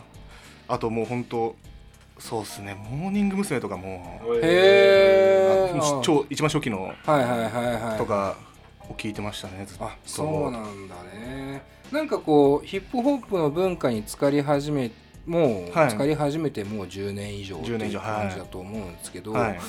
[0.69, 1.57] あともう本当
[2.23, 2.73] そうっすね。
[2.73, 3.59] モーニング娘。
[3.59, 5.73] とかもへえ
[6.29, 7.49] 一番初期のはいはいはい
[7.81, 7.97] はい。
[7.97, 8.37] とか
[8.89, 9.83] を聞いてましたねずっと。
[9.83, 11.61] あそうなんだね。
[11.91, 14.89] なんかこうヒップホップの文化に浸かり始め
[15.25, 15.87] もうはい。
[15.89, 17.95] 浸かり始めてもう10年以上って10年い。
[17.95, 19.59] う感じだと思うんですけど、はい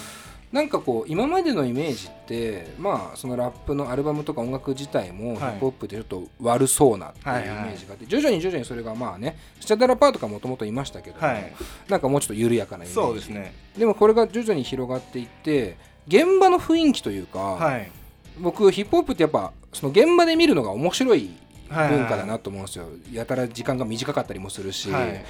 [0.55, 11.53] なんかこう今までのイメージってまあそのラップのアルバムとか音楽自体もヒップホップってちょっと悪そうなっていうイメージがあって徐々に徐々にそれがまあねスチャダラパーとかもともといましたけども、はい。
[11.89, 12.95] なんかもうちょっと緩やかなイメージ。
[12.95, 13.53] そうですね。
[13.77, 17.91] でもこれが徐々に広がっていって現場の雰囲気というか、はい。
[18.39, 21.31] 僕ヒップホップってやっぱその現場で見るのが面白い
[21.69, 25.25] はい文化だなと思うんですよ、やたら時間が短かったりもするし、はい。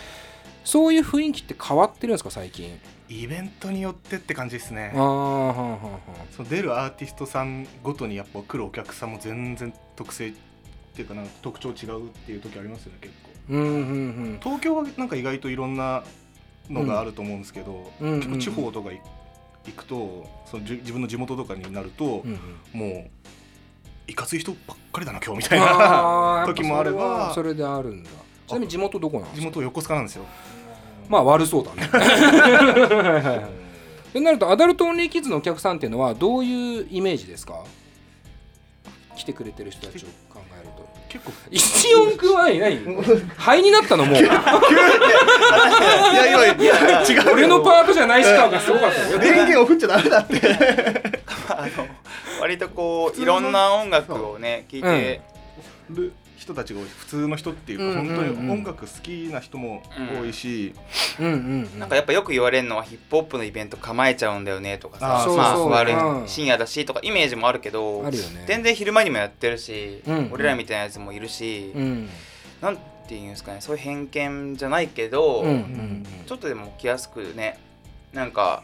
[0.65, 2.79] そういう雰囲気って変わってるんですか最近？
[3.09, 4.91] イベントによってって感じですね。
[4.95, 10.33] 出るアーティストさんごとにやっぱ来るお客さんも全然特性っ
[10.95, 13.31] ていうかなんか特徴違うっていう時ありますよね結構。
[13.51, 13.73] うんうんう
[14.37, 14.41] ん。
[14.43, 16.03] 東京はなんか意外といろんな
[16.71, 19.01] のがあると思うんですけど、うんうん結構地方とかい
[19.67, 22.41] 行くとそのじ自分の地元とかになると、うん
[22.75, 22.81] うん。
[22.81, 23.11] もう
[24.07, 28.11] いかつい人ばっかりだな今日みたいな時もあればそれであるんだ。
[28.47, 29.43] ちなみに地元どこなんですか？
[29.43, 30.25] 地元横須賀なんですよ
[31.09, 31.83] まあ悪そうだね。
[31.91, 32.01] はい
[33.23, 33.39] はいはい。
[33.39, 33.43] っ
[34.13, 37.65] てなるとアダルトオンリーキッズのお客さんっていうのはどういうイメージですか？
[39.17, 40.89] 来てくれてる人たちを考えると。
[41.09, 41.33] 結構。
[41.51, 42.81] 一音くんは何
[43.37, 44.15] 灰になったのもう。
[44.17, 44.33] いや
[46.27, 49.19] いやいや違う俺のパートじゃないしかがすごかったよ。
[49.19, 50.41] 電源を振っちゃダメだって。
[51.49, 51.87] あの
[52.41, 55.21] 割とこういろんな音楽をね聞いて、
[55.91, 56.13] る
[56.45, 58.07] 人たちが多い普通の人っていうか、うんうんうん。
[58.07, 59.83] 本当に音楽好きな人も
[60.21, 60.75] 多いし、
[61.19, 61.33] うんうん
[61.73, 61.79] うん。
[61.79, 65.71] なんかやっぱよく言われるのはヒップホップのイベント構えちゃうんだよねとかさあーそうまあそう。
[65.71, 66.29] 悪いうん。
[66.29, 68.45] 深夜だしとかイメージもあるけどあるよね。
[68.47, 72.09] 全然昼間にもやってるし、うん俺らみたいなやつもいるし、うん。
[72.61, 72.79] なん
[73.09, 77.59] ていうんですかねそういう偏見じゃないけど、うんうんちょっとでも来やすくね
[78.13, 78.63] なんか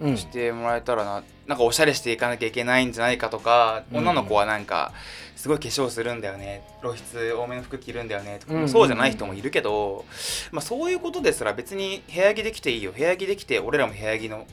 [0.00, 0.16] うん。
[0.16, 3.98] してもらえたらななんかおしゃれしていかなきゃいけないんじゃないかとか、うん。
[3.98, 4.92] 女の子はなんか
[5.38, 6.64] すごい化粧するんだよね。
[6.82, 8.40] 露出多めの服着るんだよね。
[8.40, 10.04] とか、うんそうじゃない人もいるけど、
[10.50, 12.90] まあ、そういうことですら別に部屋着できていいよ。
[12.90, 14.48] 部屋着できて俺らも部屋着の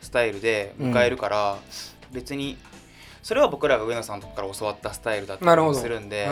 [0.00, 1.58] スタイルで迎えるから、
[2.12, 2.56] 別に
[3.22, 6.26] それは僕らが上野さんとかから教わったスタイルだったりするんで、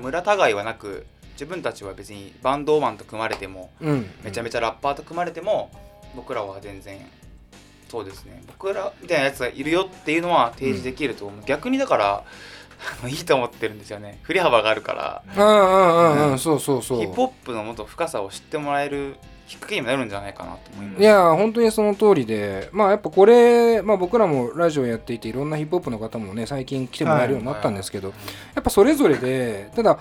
[0.00, 5.70] 村互いはなく自分たちは別にバンドマンと組まれてもうんめちゃめちゃラッパーと組まれても
[6.16, 6.98] 僕らは全然
[7.90, 8.42] そうですね。
[8.46, 12.24] 僕らみたいなやつがいるよっていうのは提示できると思う、逆にだから
[13.08, 14.18] いいと思ってるんですよね。
[14.22, 15.22] 振り幅があるから。
[15.36, 16.38] うんうんうんうん。
[16.38, 16.98] そうそうそう。
[17.00, 19.16] ヒップホップのもっと深さを知ってもらえる
[19.48, 21.02] きっかけにもなるんじゃないかなと思います。
[21.02, 22.68] いや本当にその通りで。
[22.72, 28.08] まあやっぱこれ、まあ、僕らもラジオやっていていろんなヒップホップの方もね最近来てもらえるようになったんですけど、
[28.54, 29.98] やっぱそれぞれでただ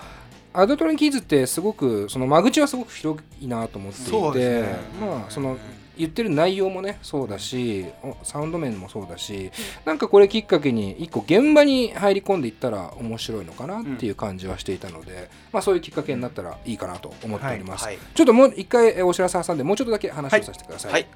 [0.53, 4.79] アダトリンキッズってすごくその間口はすごく広いなと思っていて、ね。
[4.99, 5.57] まあその
[5.97, 9.51] 言ってる内容もねそうだしおサウンド面もそうだし
[9.85, 21.07] なんかこれきっかけに一個現場に入り込んでいったら面白いのかなっていう感じはしていたので、まあそういうきっかけになったらいいかなと思っております、はいちょっともう一回えーお知らせ挟んでもうちょっとだけ話をさせてください、はい。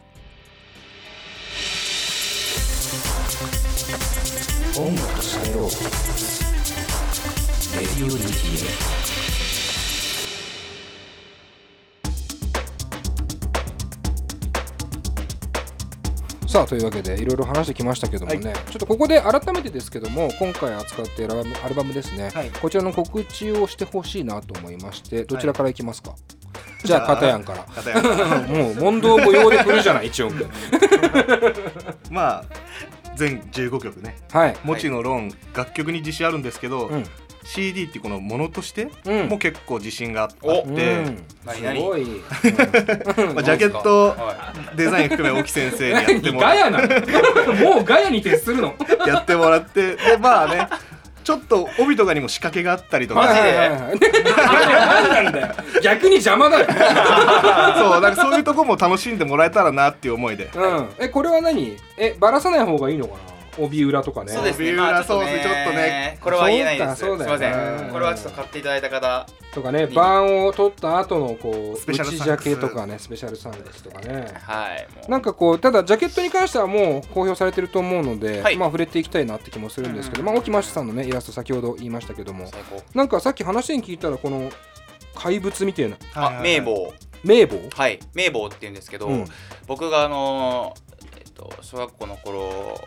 [4.78, 5.70] 音楽と喋ろう
[7.76, 9.25] レディオ DTA
[16.56, 22.50] さあというわけでいろいろ話してきましたけどもね、ちょっとここで改めてですけども今回扱っているアルバムアルバムですね、はい。
[22.50, 26.16] こちらの告知をしてほしいなと思いましてどちらからいきますか、
[26.86, 27.66] じゃあ片やんから。
[28.48, 30.46] もう問答無用で来るじゃない一応君
[32.10, 32.46] まあ
[33.18, 34.16] 全15曲ね。
[34.32, 34.56] はい。
[34.64, 37.06] もちのろん楽曲に自信あるんですけど、うん
[37.46, 39.30] CD っていうこのものとしてうん。
[39.30, 40.64] も結構自信があって、お。
[40.64, 41.24] うん。
[41.48, 42.06] すごい、
[43.34, 47.54] まあ、ジャケットはデザイン含め沖先生にやってもらガヤなの？
[47.76, 48.74] もうガヤに徹するの？
[49.08, 49.96] やってもらって。
[49.96, 50.68] でまあね
[51.24, 53.40] ちょっと帯とかにも仕掛けがあったりとか、マジで？
[53.40, 53.80] はいはいはい。
[55.10, 55.48] 何なんだよ。
[55.82, 60.52] 逆に邪魔だよ、そうなんかそういうとこも楽しんでもらえたらなっていう思いで。
[60.54, 61.78] うん、えこれは何？
[61.98, 63.35] えバラさない方がいいのかな？
[63.58, 64.34] 帯裏とかね。
[64.34, 64.66] そうですね。
[64.66, 66.18] ビューラーソースちょっとね。
[66.22, 66.96] これは言えないです。
[66.96, 67.90] すそうかみません。
[67.92, 74.34] これはちょっと買っていただいた方、とかね版を取った後のこうスペシャル内ジャケとかねスペシャルサンデスとかね。
[74.42, 75.10] はい。
[75.10, 78.58] なんかこうただジャケットに関してはもう公表されてると思うので、はい。
[78.58, 82.50] まあ触れていきたいなって気もするんですけど、うんまあ沖増さんのねイラスト先ほど言いましたけども。
[82.94, 84.52] なんかさっき話に聞いたらこの
[85.16, 85.98] 怪物みたいな。
[86.14, 86.94] あ、名簿。
[87.24, 87.58] 名簿？
[87.74, 88.00] はい。
[88.14, 89.26] 名簿って言うんですけどうん、
[89.66, 90.76] 僕があの
[91.18, 92.80] えっと小学校の頃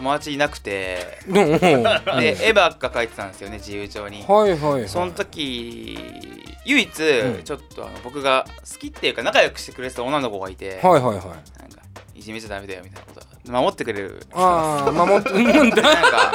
[0.00, 4.24] 友達いなくて、で絵ばっか描いてたんですよね自由帳に。
[4.26, 5.98] はいはいその時
[6.64, 7.42] 唯一うん。
[7.42, 11.14] ちょっとあの僕が好きっていうか仲良くしてくれてた女の子がいて、はいはいはい。
[11.14, 11.34] なんか
[12.14, 13.52] いじめちゃダメだよみたいなこと。
[13.52, 14.26] 守ってくれる。
[14.32, 16.32] ああ守ってうんだなんか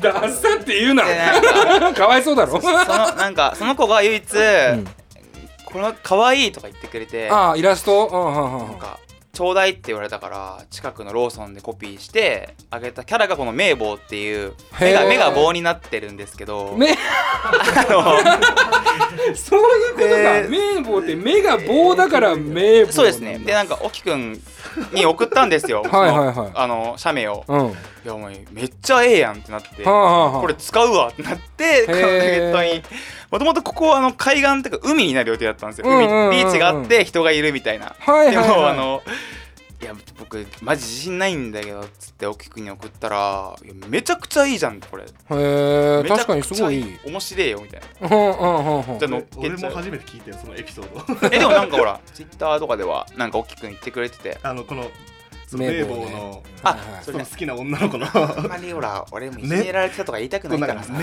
[0.00, 1.04] ダッサって言うな。
[1.04, 2.60] でなんかかわいそうだろ。
[2.60, 4.26] そのなんかその子が唯一、ん。
[5.64, 7.30] この可愛いとか言ってくれて。
[7.30, 8.08] ああイラスト？
[8.08, 8.68] うんうんうん。
[8.72, 8.98] なんか
[9.32, 16.96] ちょうだいって言われたから近くのローソンでコピーしてあげたキャラがこの名棒っていう目が目が棒になってるんですけど目 あ
[19.34, 23.38] そういうことか、えー名簿って目が棒だから名簿のそうですね。
[23.38, 24.40] でなんか沖くん
[24.92, 25.82] に送ったんですよ。
[25.90, 26.50] はいはいはい。
[26.54, 27.44] あの写メを。
[27.46, 27.68] うん。
[27.70, 30.40] いやお前めっちゃええやんってなってはあはあはあ。
[30.40, 32.82] これ使うわってなってこのジャケットに
[33.30, 36.28] もともとここはあの海岸っていうか海になる予定だったんですよ、うんうんうんうん。
[36.28, 37.86] 海ビーチがあって人がいるみたいな。
[37.86, 38.48] ではいはいはい。
[38.48, 39.02] もあの
[39.80, 43.54] いや僕マジ自信ないんだけどっつって沖くんに送ったら
[43.88, 45.04] めちゃくちゃいいじゃんこれ。
[45.04, 48.08] へえめちゃ確かにすごい面白いよみたいな。
[48.08, 48.98] うんうんうんうん。
[48.98, 51.26] じゃあ乗っ俺けちゃうも初めて聞いたよそのエピソード。
[51.28, 54.38] えでもなんかほらツイッターとかではなんか沖くん言ってくれてて。
[54.42, 54.90] あのこの
[55.56, 58.06] 名簿のあその好きな女の子の。
[58.12, 60.98] あんまりほら俺もいじめられてたとか言いたくないからさ、か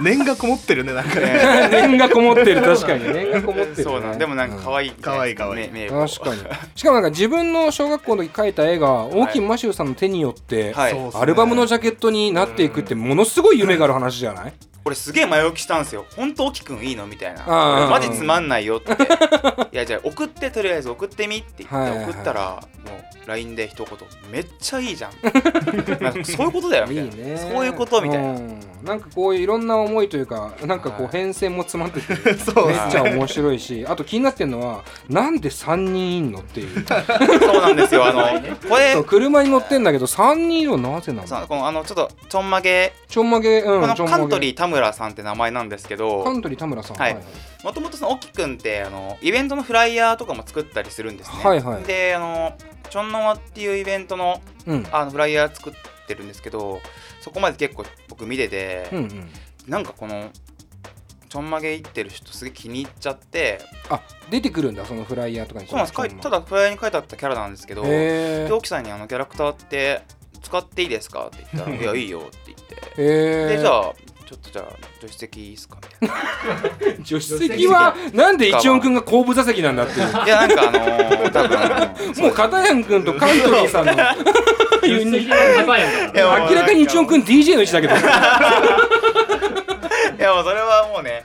[0.00, 1.26] 念がこもってるねなんかね。
[1.70, 5.72] ね念がこもってる確かに念がこもってる、ね、そうなんでもなんか可愛い、可愛い可愛い。
[5.72, 6.06] ね名簿。
[6.06, 6.42] 確かに。
[6.74, 14.52] しかもなんか自分の小学校の時描いた絵が大木マシューさんの手によって、アルバムのジャケットになっていくってものすごい夢がある話じゃない？
[14.86, 16.06] 俺すげえ前置きしたんですよ。
[16.14, 17.44] 本当沖くんいいのみたいな。
[17.90, 18.92] マジつまんないよって
[19.72, 22.04] いやじゃあ送ってとりあえず送ってみって言はいはいはい。
[22.04, 22.60] って送ったらも
[23.24, 23.86] う LINE で一言
[24.30, 25.10] めっちゃいいじゃん。
[26.24, 27.26] そういうことだよいみたいな。
[27.26, 27.36] いね。
[27.36, 28.28] そういうことみたいな。
[28.28, 28.60] うん。
[28.84, 31.12] なんかこういろんな思いというかなんかこうはい。
[31.12, 36.86] 変遷も詰まってて そうめっちゃ面白いしあと気になってるのはなんで3人いんのっていう。
[36.86, 38.04] そうなんですよ。
[38.04, 38.22] あの
[38.68, 42.92] これ車に乗ってんだけど3人いるのはなぜなのこのあのちょっとちょんまげ。
[43.08, 46.96] ちょんまげうんこのカントリー田村さんって名前なんですけカどントリー田村さん。
[46.96, 47.16] はい。
[47.64, 51.42] もともとその沖くんってあのイベントのフライヤーとかも作ったりするんですね。
[51.42, 51.82] はいはい。
[51.84, 52.56] であの
[52.90, 54.86] ちょんのわっていうイベントのうん。
[54.92, 55.72] あのフライヤー作っ
[56.06, 56.80] てるんですけど
[57.20, 59.28] そこまで結構僕見てて、うんうん。
[59.66, 60.30] なんかこの
[61.28, 63.60] ちょんまげいってる人すげえ気に入っちゃって
[63.90, 65.66] あ出てくるんだそのフライヤーとかに。
[65.66, 66.16] そうなんです。
[66.20, 70.02] ただフライヤーに書いてあったキャラなんですけどへでー沖さんにあのキャラクターって
[70.42, 71.26] 使っていいですか？
[71.26, 73.56] って言ったら「いやいいよ」って言って。
[73.56, 73.92] でじゃあ
[74.26, 74.64] ちょっとじゃあ
[75.00, 75.78] 助手席いいですか？
[76.02, 76.14] みた
[76.86, 80.08] いな助手席はなんで一音くんが後部座席なんだっていう。
[80.08, 81.58] いやなんかあのー、多分
[82.26, 83.92] もう片やんくんとカントリーさんの
[86.48, 87.94] 明らかに一音くん DJ の位置だけど
[90.18, 91.24] いやもうそれはもうね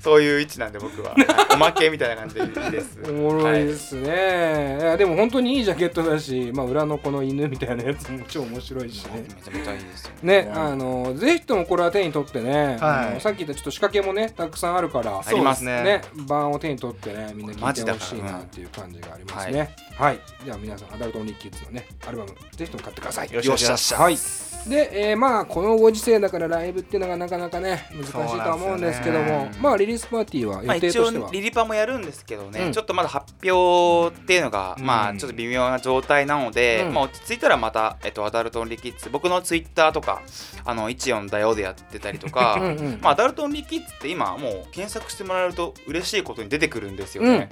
[0.00, 1.54] そういう位置なんで僕は、 はい。
[1.54, 2.98] おまけみたいな感じでいいです。
[3.08, 9.24] おもろいですね、い、やでも本当にいいジャケットだし、まあ、裏のこの犬みたいなやつも超面白いしね。
[9.28, 10.12] めちゃめちゃいいですよ。
[10.22, 13.20] ね、あのぜひともこれは手に取ってね、はい。
[13.20, 16.02] さっき言ったちょっと仕掛けもねたくさんあるからありますそうですね。
[16.26, 20.20] 版を手に取ってねみんな聴いてほしいなっていう感じがありますね、はい。
[20.44, 23.28] じゃあ皆さんアダルトオンリーキッズのねアルバムぜひとも買ってください。
[23.28, 29.50] よろしくお願いしますはいで、えーまあこのご時世だからライブっていうのがなかなかね難しとは思うんですけどもね。
[29.60, 31.28] まあリリースパーティーはまあ、一予定としては。
[31.28, 32.72] 応リリパもやるんですけどね、うん。
[32.72, 34.84] ちょっとまだ発表っていうのが、うん。
[34.84, 36.94] まあちょっと微妙な状態なので、うん。
[36.94, 39.10] まあ落ち着いたらまた、えっと、アダルトオンリーキッズ。
[39.10, 40.22] 僕のツイッターとか
[40.64, 42.98] あの14だよでやってたりとか うんうん。
[43.00, 47.48] まあアダルトオンリーキッズって今もう検索してもらえると嬉しいことに出てくるんですようんね、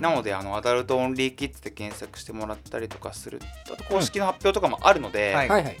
[0.00, 3.40] なのであのアダルトオンリーキッズで検索してもらったりとかする。
[3.72, 5.76] あと公式の発表とかもあるので、はいはいはい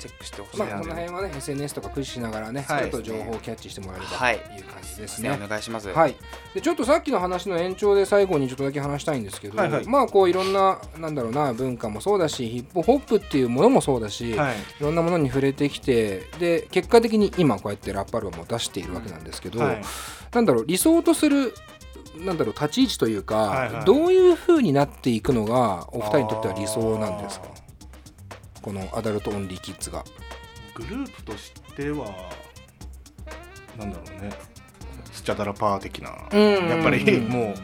[0.00, 2.84] チェックしてほしいまあこの辺はね SNS とか駆使しながらねちはい。
[2.86, 4.38] ょっと情報をキャッチしてもらえればはい。
[4.38, 5.28] という感じですね。
[5.28, 5.40] ね。
[5.44, 6.16] お願いします、はい、
[6.54, 9.86] でちょっとさっきの話の延長で最後にちょっとだけ話したいんですけど、はいはい。
[9.86, 19.82] まあこういろんななんだろうな文化もそうだしヒップホップっていうものもそうだし、い、はいろんなものに触れてきてで結果的に今こうやってラップアルバムを出しているわけなんですけど、はい。
[20.32, 21.54] なんだろう理想とする
[22.24, 23.84] なんだろう立ち位置というか、はいはい。
[23.84, 27.46] どういう風になっていくのがお二人にとっては理想なんですか？
[28.62, 30.04] このアダルトオンリーキッズが。
[30.74, 32.06] グループとしては
[33.78, 34.30] なんだろうね。
[35.12, 36.12] スチャダラパー的な。
[36.32, 36.68] うん。
[36.68, 37.54] やっぱりも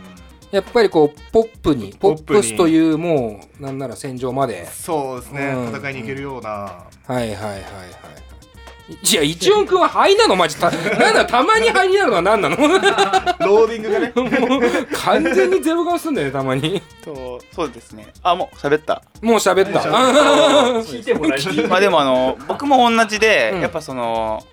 [0.50, 4.62] やっぱりこうポップにポップスというもうなんなら戦場まで。
[4.62, 5.46] うそうですね。
[5.48, 5.74] うん。
[5.74, 6.50] 戦いに行けるような。
[6.50, 8.25] はいはいはいはい
[8.88, 10.56] いや一音くんは灰なのマジ。
[10.56, 12.56] た なんだたまに灰になるのは何なの？
[12.58, 14.12] ローディングがね。
[14.48, 16.80] もう完全にゼロ顔すんだよねたまに。
[17.04, 18.06] そうそうですね。
[18.22, 19.02] あもう喋った。
[19.20, 19.80] もう喋った。
[19.80, 23.60] 聞いてもらえてまあでもあの僕も同じで、うん。
[23.60, 24.44] やっぱその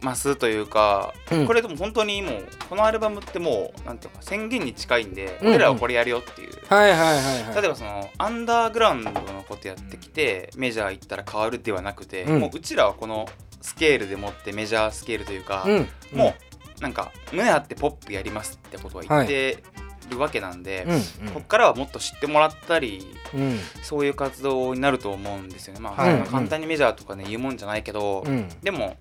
[0.00, 1.46] マスというか、うん。
[1.46, 5.46] これでも本当にもうこのアルバムってもうなんていうのか宣言に近いんで、うん。
[5.48, 6.52] うん俺らはこれやるよっていう。
[6.68, 12.40] はいはいはいはい例えばそのアンダーグラウンドのことやってきてメジャー行ったら変わるではなくて、うん。
[12.40, 13.26] もううちらはこの
[13.60, 15.88] スケールでもってメジャースケールというか、うん。
[16.18, 16.34] も
[16.78, 19.64] うなんか胸張ってポップやりますってことは言って
[20.10, 20.94] るわけなんで、う
[21.28, 23.58] んこっからはもっと知ってもらったりうん。
[23.82, 25.80] そういう活動になると思うんですよね。
[25.80, 26.12] まあ、はい。
[26.12, 28.48] そんな簡単にメジャーとかね言うもんじゃないけど、うん。
[28.62, 28.96] でも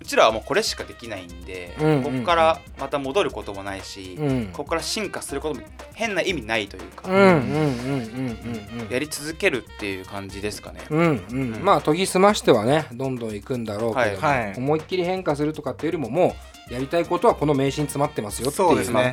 [0.00, 4.46] うちらはもうこれしかできないんで、うんうんここからまた戻ることもないし、うん。
[4.46, 10.80] ここから進化することも変な意味ないというか、やり続けるっていう感じですかね。
[10.90, 11.54] うんうん。
[11.54, 11.64] うん。
[11.64, 14.54] まあ研ぎ澄ましてはねどんどん行くんだろうけども、はいはい。
[14.56, 19.12] 思いっきり変化するとかっていうよりももうやりたいことはこの名刺に詰まってますよっていうね。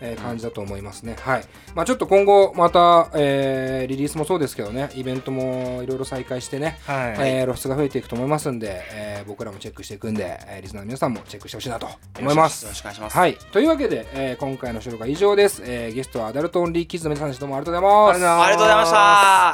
[0.00, 1.16] えー感じだと思いますね。
[1.20, 1.44] はい。
[1.74, 12.74] まあちょっと今後また、えーリリースもそうですけどね、イベントもいろいろ再開してね、はいえー露出が増えていくと思いますんで、えー僕らもチェックしていくんで、えーリスナーの皆さんもチェックしてほしいなと思いますよろ。
[12.74, 13.16] しくお願いします。
[13.16, 13.34] はい。
[13.52, 15.62] というわけで、えー今回の収録は以上です。
[15.64, 18.26] えーゲストはアダルトオンリーキッズの皆さんどうもありがとうございます。
[18.26, 18.90] ありがとうございまし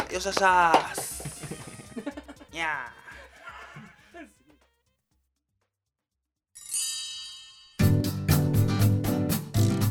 [0.09, 0.13] た。
[0.15, 2.57] よっしゃっしゃー。
[2.57, 2.96] いや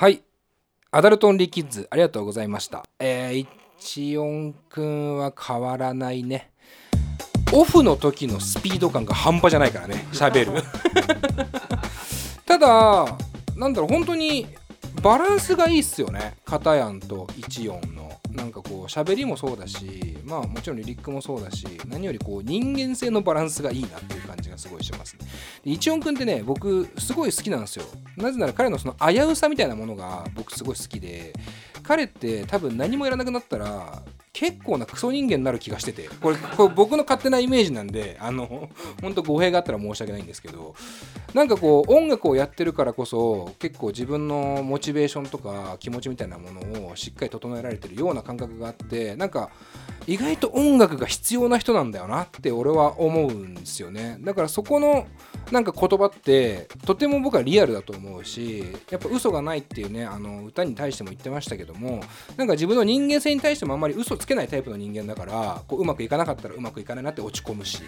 [0.00, 0.22] はい。
[0.92, 2.84] Adult Only Kids、ありがとうございました。
[3.00, 3.46] えー、
[3.80, 6.52] 一音くんは変わらないね。
[7.52, 10.62] オフの時のスピード感が半端じゃないからね、喋る。
[12.46, 13.18] ただ、
[13.56, 14.46] なんだろう、本当に
[15.00, 16.36] バランスがいいっすよね。
[16.44, 18.08] 片やんと14の。
[18.30, 25.26] なんかこう喋りもそうだしまあもちろんリリックもそうだし何よりこう人間性のバランスがいいなっていう感じがすごいしますね。
[25.64, 27.84] で一音くんってね僕すごい好きなんですよ。
[28.16, 31.32] なぜなら彼のその危うさみたいなものが僕すごい好きで
[31.82, 34.02] 彼って多分何もやらなくなったら
[34.38, 38.68] 結構なクソ人間になる気がしててこれこれ僕の勝手なイメージなんであの
[39.02, 40.76] 本当語弊があったら申し訳ないんですけど
[41.34, 49.50] なんかこう音楽をやってるからこそ結構自分のモチベーションとか気持ちみたいなものをしっかり整えられてるような感覚があってなんか
[50.08, 54.16] 意外と音楽が必要な人なんだよなって俺は思うんですよね。
[54.20, 55.06] だからそこの
[55.52, 62.00] なんか言葉ってとても僕はリアルだと思うしやっぱ嘘がないっていうねあの歌に対しても言ってましたけども
[62.38, 67.82] なんか自分の人間性に対してもあんまり嘘つけないタイプの人間だからこううまくいかなかったらうまくいかないなって落ち込むし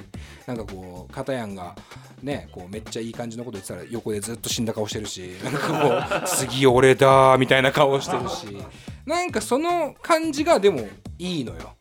[0.47, 1.75] なんかこう片やんが
[2.23, 8.59] ねこうめっちゃいい感じのこと言ってたら横でずっと死んだ顔してるしなんかこう次俺だみたいな顔してるし
[9.07, 10.87] なんかその感じがでも
[11.19, 11.75] いいのよ。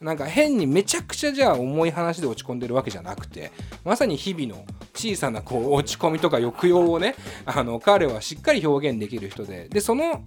[0.00, 3.50] なんか変にめちゃくちゃじゃあ重い話で落ち込んでるわけじゃなくて
[3.82, 7.14] まさに日々の小さなこう落ち込みとか抑揚をね
[7.46, 10.22] あの彼はしっかり表現できる人ででその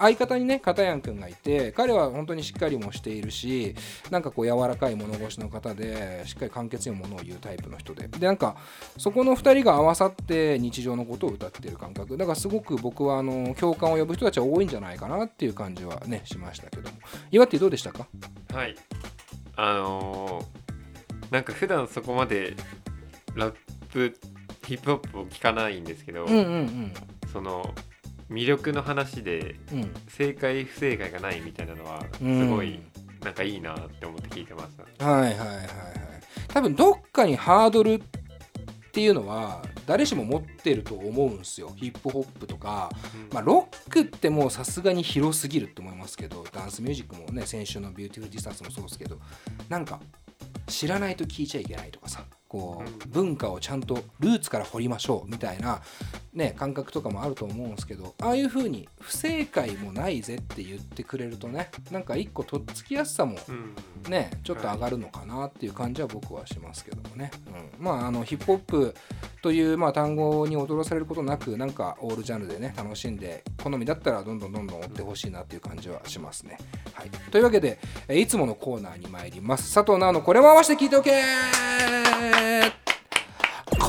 [0.00, 3.74] 相方にね片やくんがいて彼は本当にしっかりもしているし
[4.10, 8.08] なんかこう柔らかい物腰の方でしっかり簡潔にものを言うタイプの人で。
[8.08, 8.56] でなんか
[8.98, 12.16] そこの2人が合わさって日常のことを歌ってる感覚。
[12.16, 16.96] だからすごく僕はあの共感を呼ぶ人たちは多いんじゃないかなっていう感じはねしましたけども。
[17.30, 18.06] 岩手どうでしたか？
[18.52, 18.74] はい。
[19.56, 22.56] あのーなんか普段そこまで
[23.36, 23.54] ラッ
[23.92, 24.18] プ
[24.66, 26.92] ヒップホップを聞かないんですけど、うんうん。
[27.32, 27.72] その
[28.30, 29.82] 魅力の話でうん。
[29.82, 32.50] うん正解不正解がないみたいなのはすうん。
[32.50, 32.80] ごい
[33.22, 35.66] なんかいいなって思って聞いてます、はいはいはいはい。
[36.48, 38.00] 多分どっかにハードルっ
[38.92, 41.72] ていうのは誰しも持ってると思うんですよ。
[41.76, 42.90] ヒップホップとか、
[43.32, 49.18] まあ、ロックってもうさすがに広すぎると思いますけどダンスミュージックもね先週の「Beautiful Distance」もそうですけど
[49.68, 50.00] なんか
[50.66, 55.82] 知らないと聞いちゃいけないとかさこう文化をちゃんとルーツから掘りましょうみたいな、
[56.32, 63.74] ね、感覚とかもあると思うんですけどああいう風に不正解もないぜって言ってくれるとねなんか一個とっつきやすさもうん。
[64.08, 67.30] ねちょっと上がるのかなっていう感じは僕はしますけどもね、
[67.78, 68.94] うん、まああのヒップホップ
[69.42, 76.58] という、まあ、単語に踊らされることなくなんかオールジャンルでね楽しんで好みだったらどんどんどんどん追ってほしいなっていう感じはしますね、
[76.94, 77.78] はい、というわけで
[78.08, 79.74] えいつものコーナーに参ります。
[79.74, 82.79] 佐藤直のこれも合わせて聞いておけ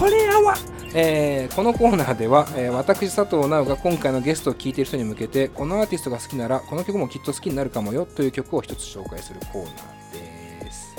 [0.02, 0.56] これやわ
[0.96, 10.96] えーこのコーナーでは、えー私佐藤直が今回のゲストを聴いている人に向けてこのアーティストが好きならこの曲もきっと好きになるかもよという曲を一つ紹介するコーナーです、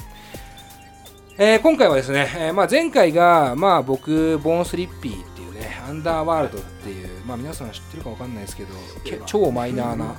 [1.37, 8.69] えー今回はですね、えーまあ、前回が、まあ、僕ボーンスリッピーっていうねアンダーワールドっていう、まあ、皆さん知ってるかわかんないですけど
[9.05, 10.15] け超マイナーな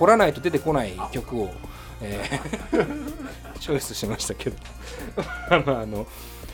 [0.00, 1.50] 掘らないと出てこない曲を、
[2.00, 3.16] えー
[3.60, 4.56] チョイスしましたけど。
[5.50, 6.06] あのあの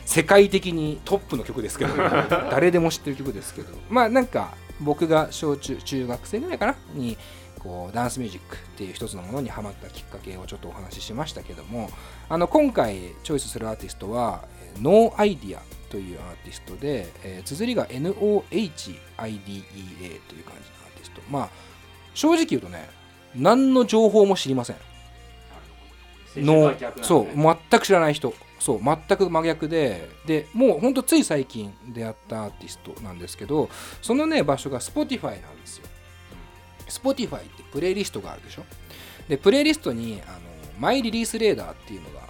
[0.05, 1.95] 世界的にトップの曲ですけど
[2.51, 3.69] 誰でも知ってる曲ですけど。
[3.89, 7.17] まあなんか僕が小中中学生ぐらいかなに
[7.59, 11.89] こうダンスミュージックっていう一つのものにハマったきっかけをちょっとお話ししましたけども
[12.27, 14.45] あの今回チョイスするアーティストは
[14.75, 21.21] えー No Idea というアーティストで、えー綴りが NOHIDEA という感じのアーティスト。
[21.29, 21.49] まあ
[22.13, 22.89] 正直言うとね
[23.35, 24.75] 何の情報も知りません。
[26.35, 26.73] の
[27.03, 28.33] そう全く知らない人
[28.63, 33.69] そう全く真逆ででもうほんとつい最近出会ったアーティストなんですけど
[34.01, 35.87] そのね場所が Spotify なんですよ。
[36.87, 38.63] Spotify ってプレイリストがあるでしょ？
[39.27, 40.39] でプレイリストにあの
[40.79, 42.21] マイリリースレーダーっていうのが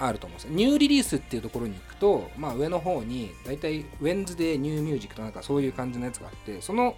[0.00, 0.56] あると思うんですよ。
[0.56, 6.96] ニューリリースっていうところに行くと、まあ、上の方に大体 Wednesday New Music となんかそういう感じのやつがあってその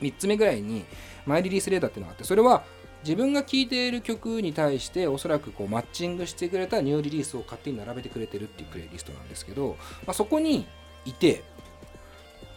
[0.00, 0.84] 3つ目ぐらいに
[1.26, 2.62] マイリリースレーダーっていうのがあってそれは
[3.02, 9.76] 自分が聴いている曲に対しておそらくこうマッチングしてくれたニューリリースを勝手に並べてくれてるっていうプレイリストなんですけど、
[10.06, 10.66] まあ、そこに
[11.04, 11.42] いて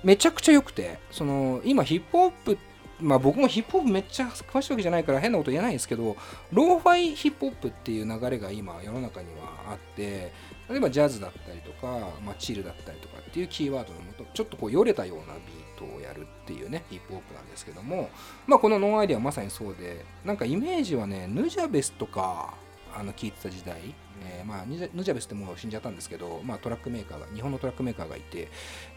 [0.04, 2.58] めちゃくちゃ良くてその今ヒップホップ
[3.00, 6.16] まあ僕もヒップホップめっちゃ詳しいわけじゃないから変なこと言えないんですけど
[6.52, 10.32] ローファイヒップホップっていう流れが今世の中にはあって
[10.70, 18.10] 例えばジャズだったりとか、まあ、チルだったりとかっていうキーワードのもとちょっとこうよれたようなビートをやるっていうねヒップホップなんですけども、
[18.48, 22.54] まあ、この No Idea はまさにそうでなんかイメージはね Nujabes とか
[22.96, 28.50] あの聞いてた時代、えーまあ、 Nujabes ってもう死んじゃったんですけど、まあ、トラックメーカーが日本のトラックメーカーがいて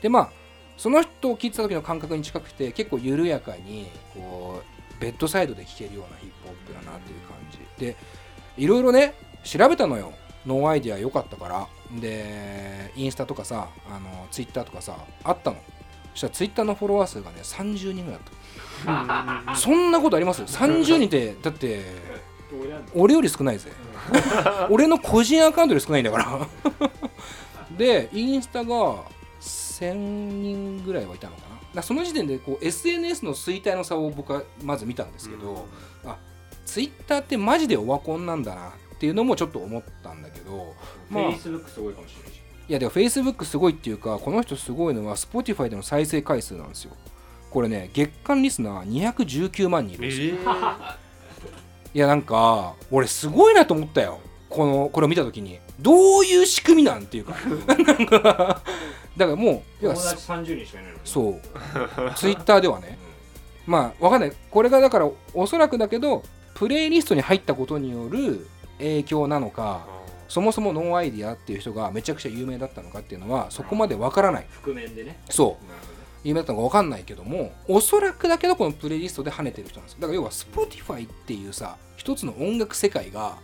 [0.02, 0.30] でまあ
[0.76, 4.62] その人を聞いてた時の感覚に近くて結構緩やかにこ
[4.98, 7.58] うベッドサイドで聴けるようなヒップホップだなっていう感じ。
[7.78, 7.96] で
[8.56, 10.12] いろいろね調べたのよ。
[10.46, 11.68] ノーアイデア良かったから。
[12.00, 15.56] でインスタとかさあのツイッターとかさあったの。
[16.16, 18.20] そしたらツイッターのフォロワー数がね30人ぐらい
[18.86, 19.54] あった。
[19.54, 21.84] そんなことあります ?30 人ってだって
[22.94, 23.70] 俺より少ないぜ。
[24.70, 26.48] 俺の個人アカウントより少ないんだから。
[27.76, 29.04] でインスタが
[29.40, 31.56] 1000人ぐらいはいたのかな。
[31.74, 35.66] だその時点でこう SNS の衰退の差を僕はまず見たんですけど、
[36.06, 36.16] あ
[36.64, 40.74] ツイッターってマジでオワコンなんだなっていうのもちょっと思ったんだけど
[41.10, 41.24] まあ。
[41.24, 42.35] フェイスブックすごいかもしれないし
[42.68, 46.96] いやでも Facebook すごいっていうかこの人すごいのは Spotify での再生回数なんですよ。
[47.50, 50.34] これね月間リスナー219万人いるんですよ、
[51.94, 54.20] いやなんか俺すごいなと思ったよ。
[54.50, 55.58] このこれを見た時に。
[55.78, 57.36] どういう仕組みなんていうか。
[57.66, 58.62] なんか
[59.16, 61.40] だからもう友達30人しかいないのにそう。
[62.16, 62.98] ツイッターではね。
[63.66, 64.32] まあわかんない。
[64.50, 66.22] これがだからおそらくだけど
[66.54, 68.46] プレイリストに入ったことによる
[68.78, 69.86] 影響なのか
[70.28, 74.46] そもそも No Idea っていう人がめちゃくちゃ有名だったのかっていうのはそこまでわからない。
[74.62, 75.18] 覆面でね。
[75.30, 75.64] そう。
[76.24, 79.98] 有名だったのか分かんないけどもおそらくだけどこのプレイリストで跳ねてる人なんですよ。
[80.00, 83.38] だから要は Spotify っていうさ一つの音楽世界が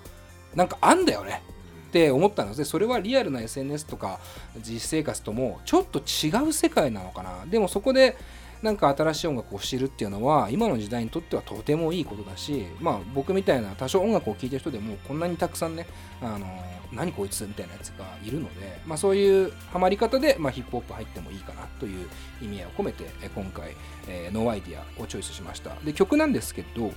[0.55, 1.43] なんかあんだよね。
[1.89, 4.19] って思ったのでそれはリアルな SNS とか
[4.67, 7.45] 実生活ともちょっと違う世界なのかな。
[7.47, 8.17] でもそこで
[8.63, 15.87] なんか新しい音楽を知るっていうのは今の時代にとってはとてもいいことだしまあ僕みたいな多少音楽を聴いてる人でもこんなにたくさんね
[16.21, 16.47] あの
[16.93, 22.09] 何こいつみたいなやつがいるので、まあ、そういうハマり方で、まあ、ヒップホップ入ってもいいかなという
[22.41, 23.05] 意味合いを込めて
[23.35, 23.75] 今回、
[24.07, 25.75] えー、 No Idea をチョイスしました。
[25.85, 26.93] で曲なんですけど、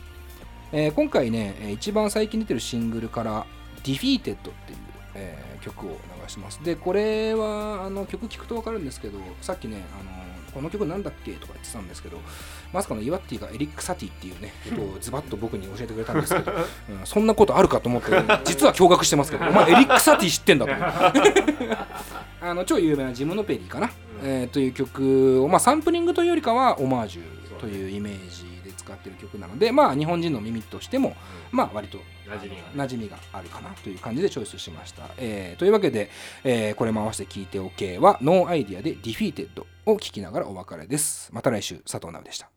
[0.71, 3.45] えー今回ね一番最近出てるシングルから
[3.83, 4.47] 「Defeated」っていう、
[5.15, 5.97] えー曲を流
[6.27, 6.63] します。
[6.63, 10.11] でこれはあの曲聴くと分かるんですけどさっきねあの
[10.55, 11.33] この曲なんだっけ？
[11.33, 12.17] とか言ってたんですけど
[12.73, 16.51] まさかのイワッティがエリック・サティっていうね ことをズバッと僕に教えてくれたんですけど、
[16.89, 18.11] うんそんなことあるかと思って
[18.45, 20.71] 実は驚愕してますけどお前エリック・サティ知ってんだと。
[22.41, 23.89] あの超有名なジムノペリーかな、
[24.23, 31.15] えーという曲を、まあ、サンプリングというよりかはオマージュというイメージで使ってる曲なのでまあ日本人の耳としても
[31.51, 31.97] まあ割と
[32.75, 35.09] 馴染みがあるかなという感じでチョイスしました。
[35.17, 36.09] えーというわけで、
[36.43, 41.29] えーこれも合わせて聞いておけは No Idea で Defeated を聞きながらお別れです。
[41.33, 42.54] また来週佐藤直でした。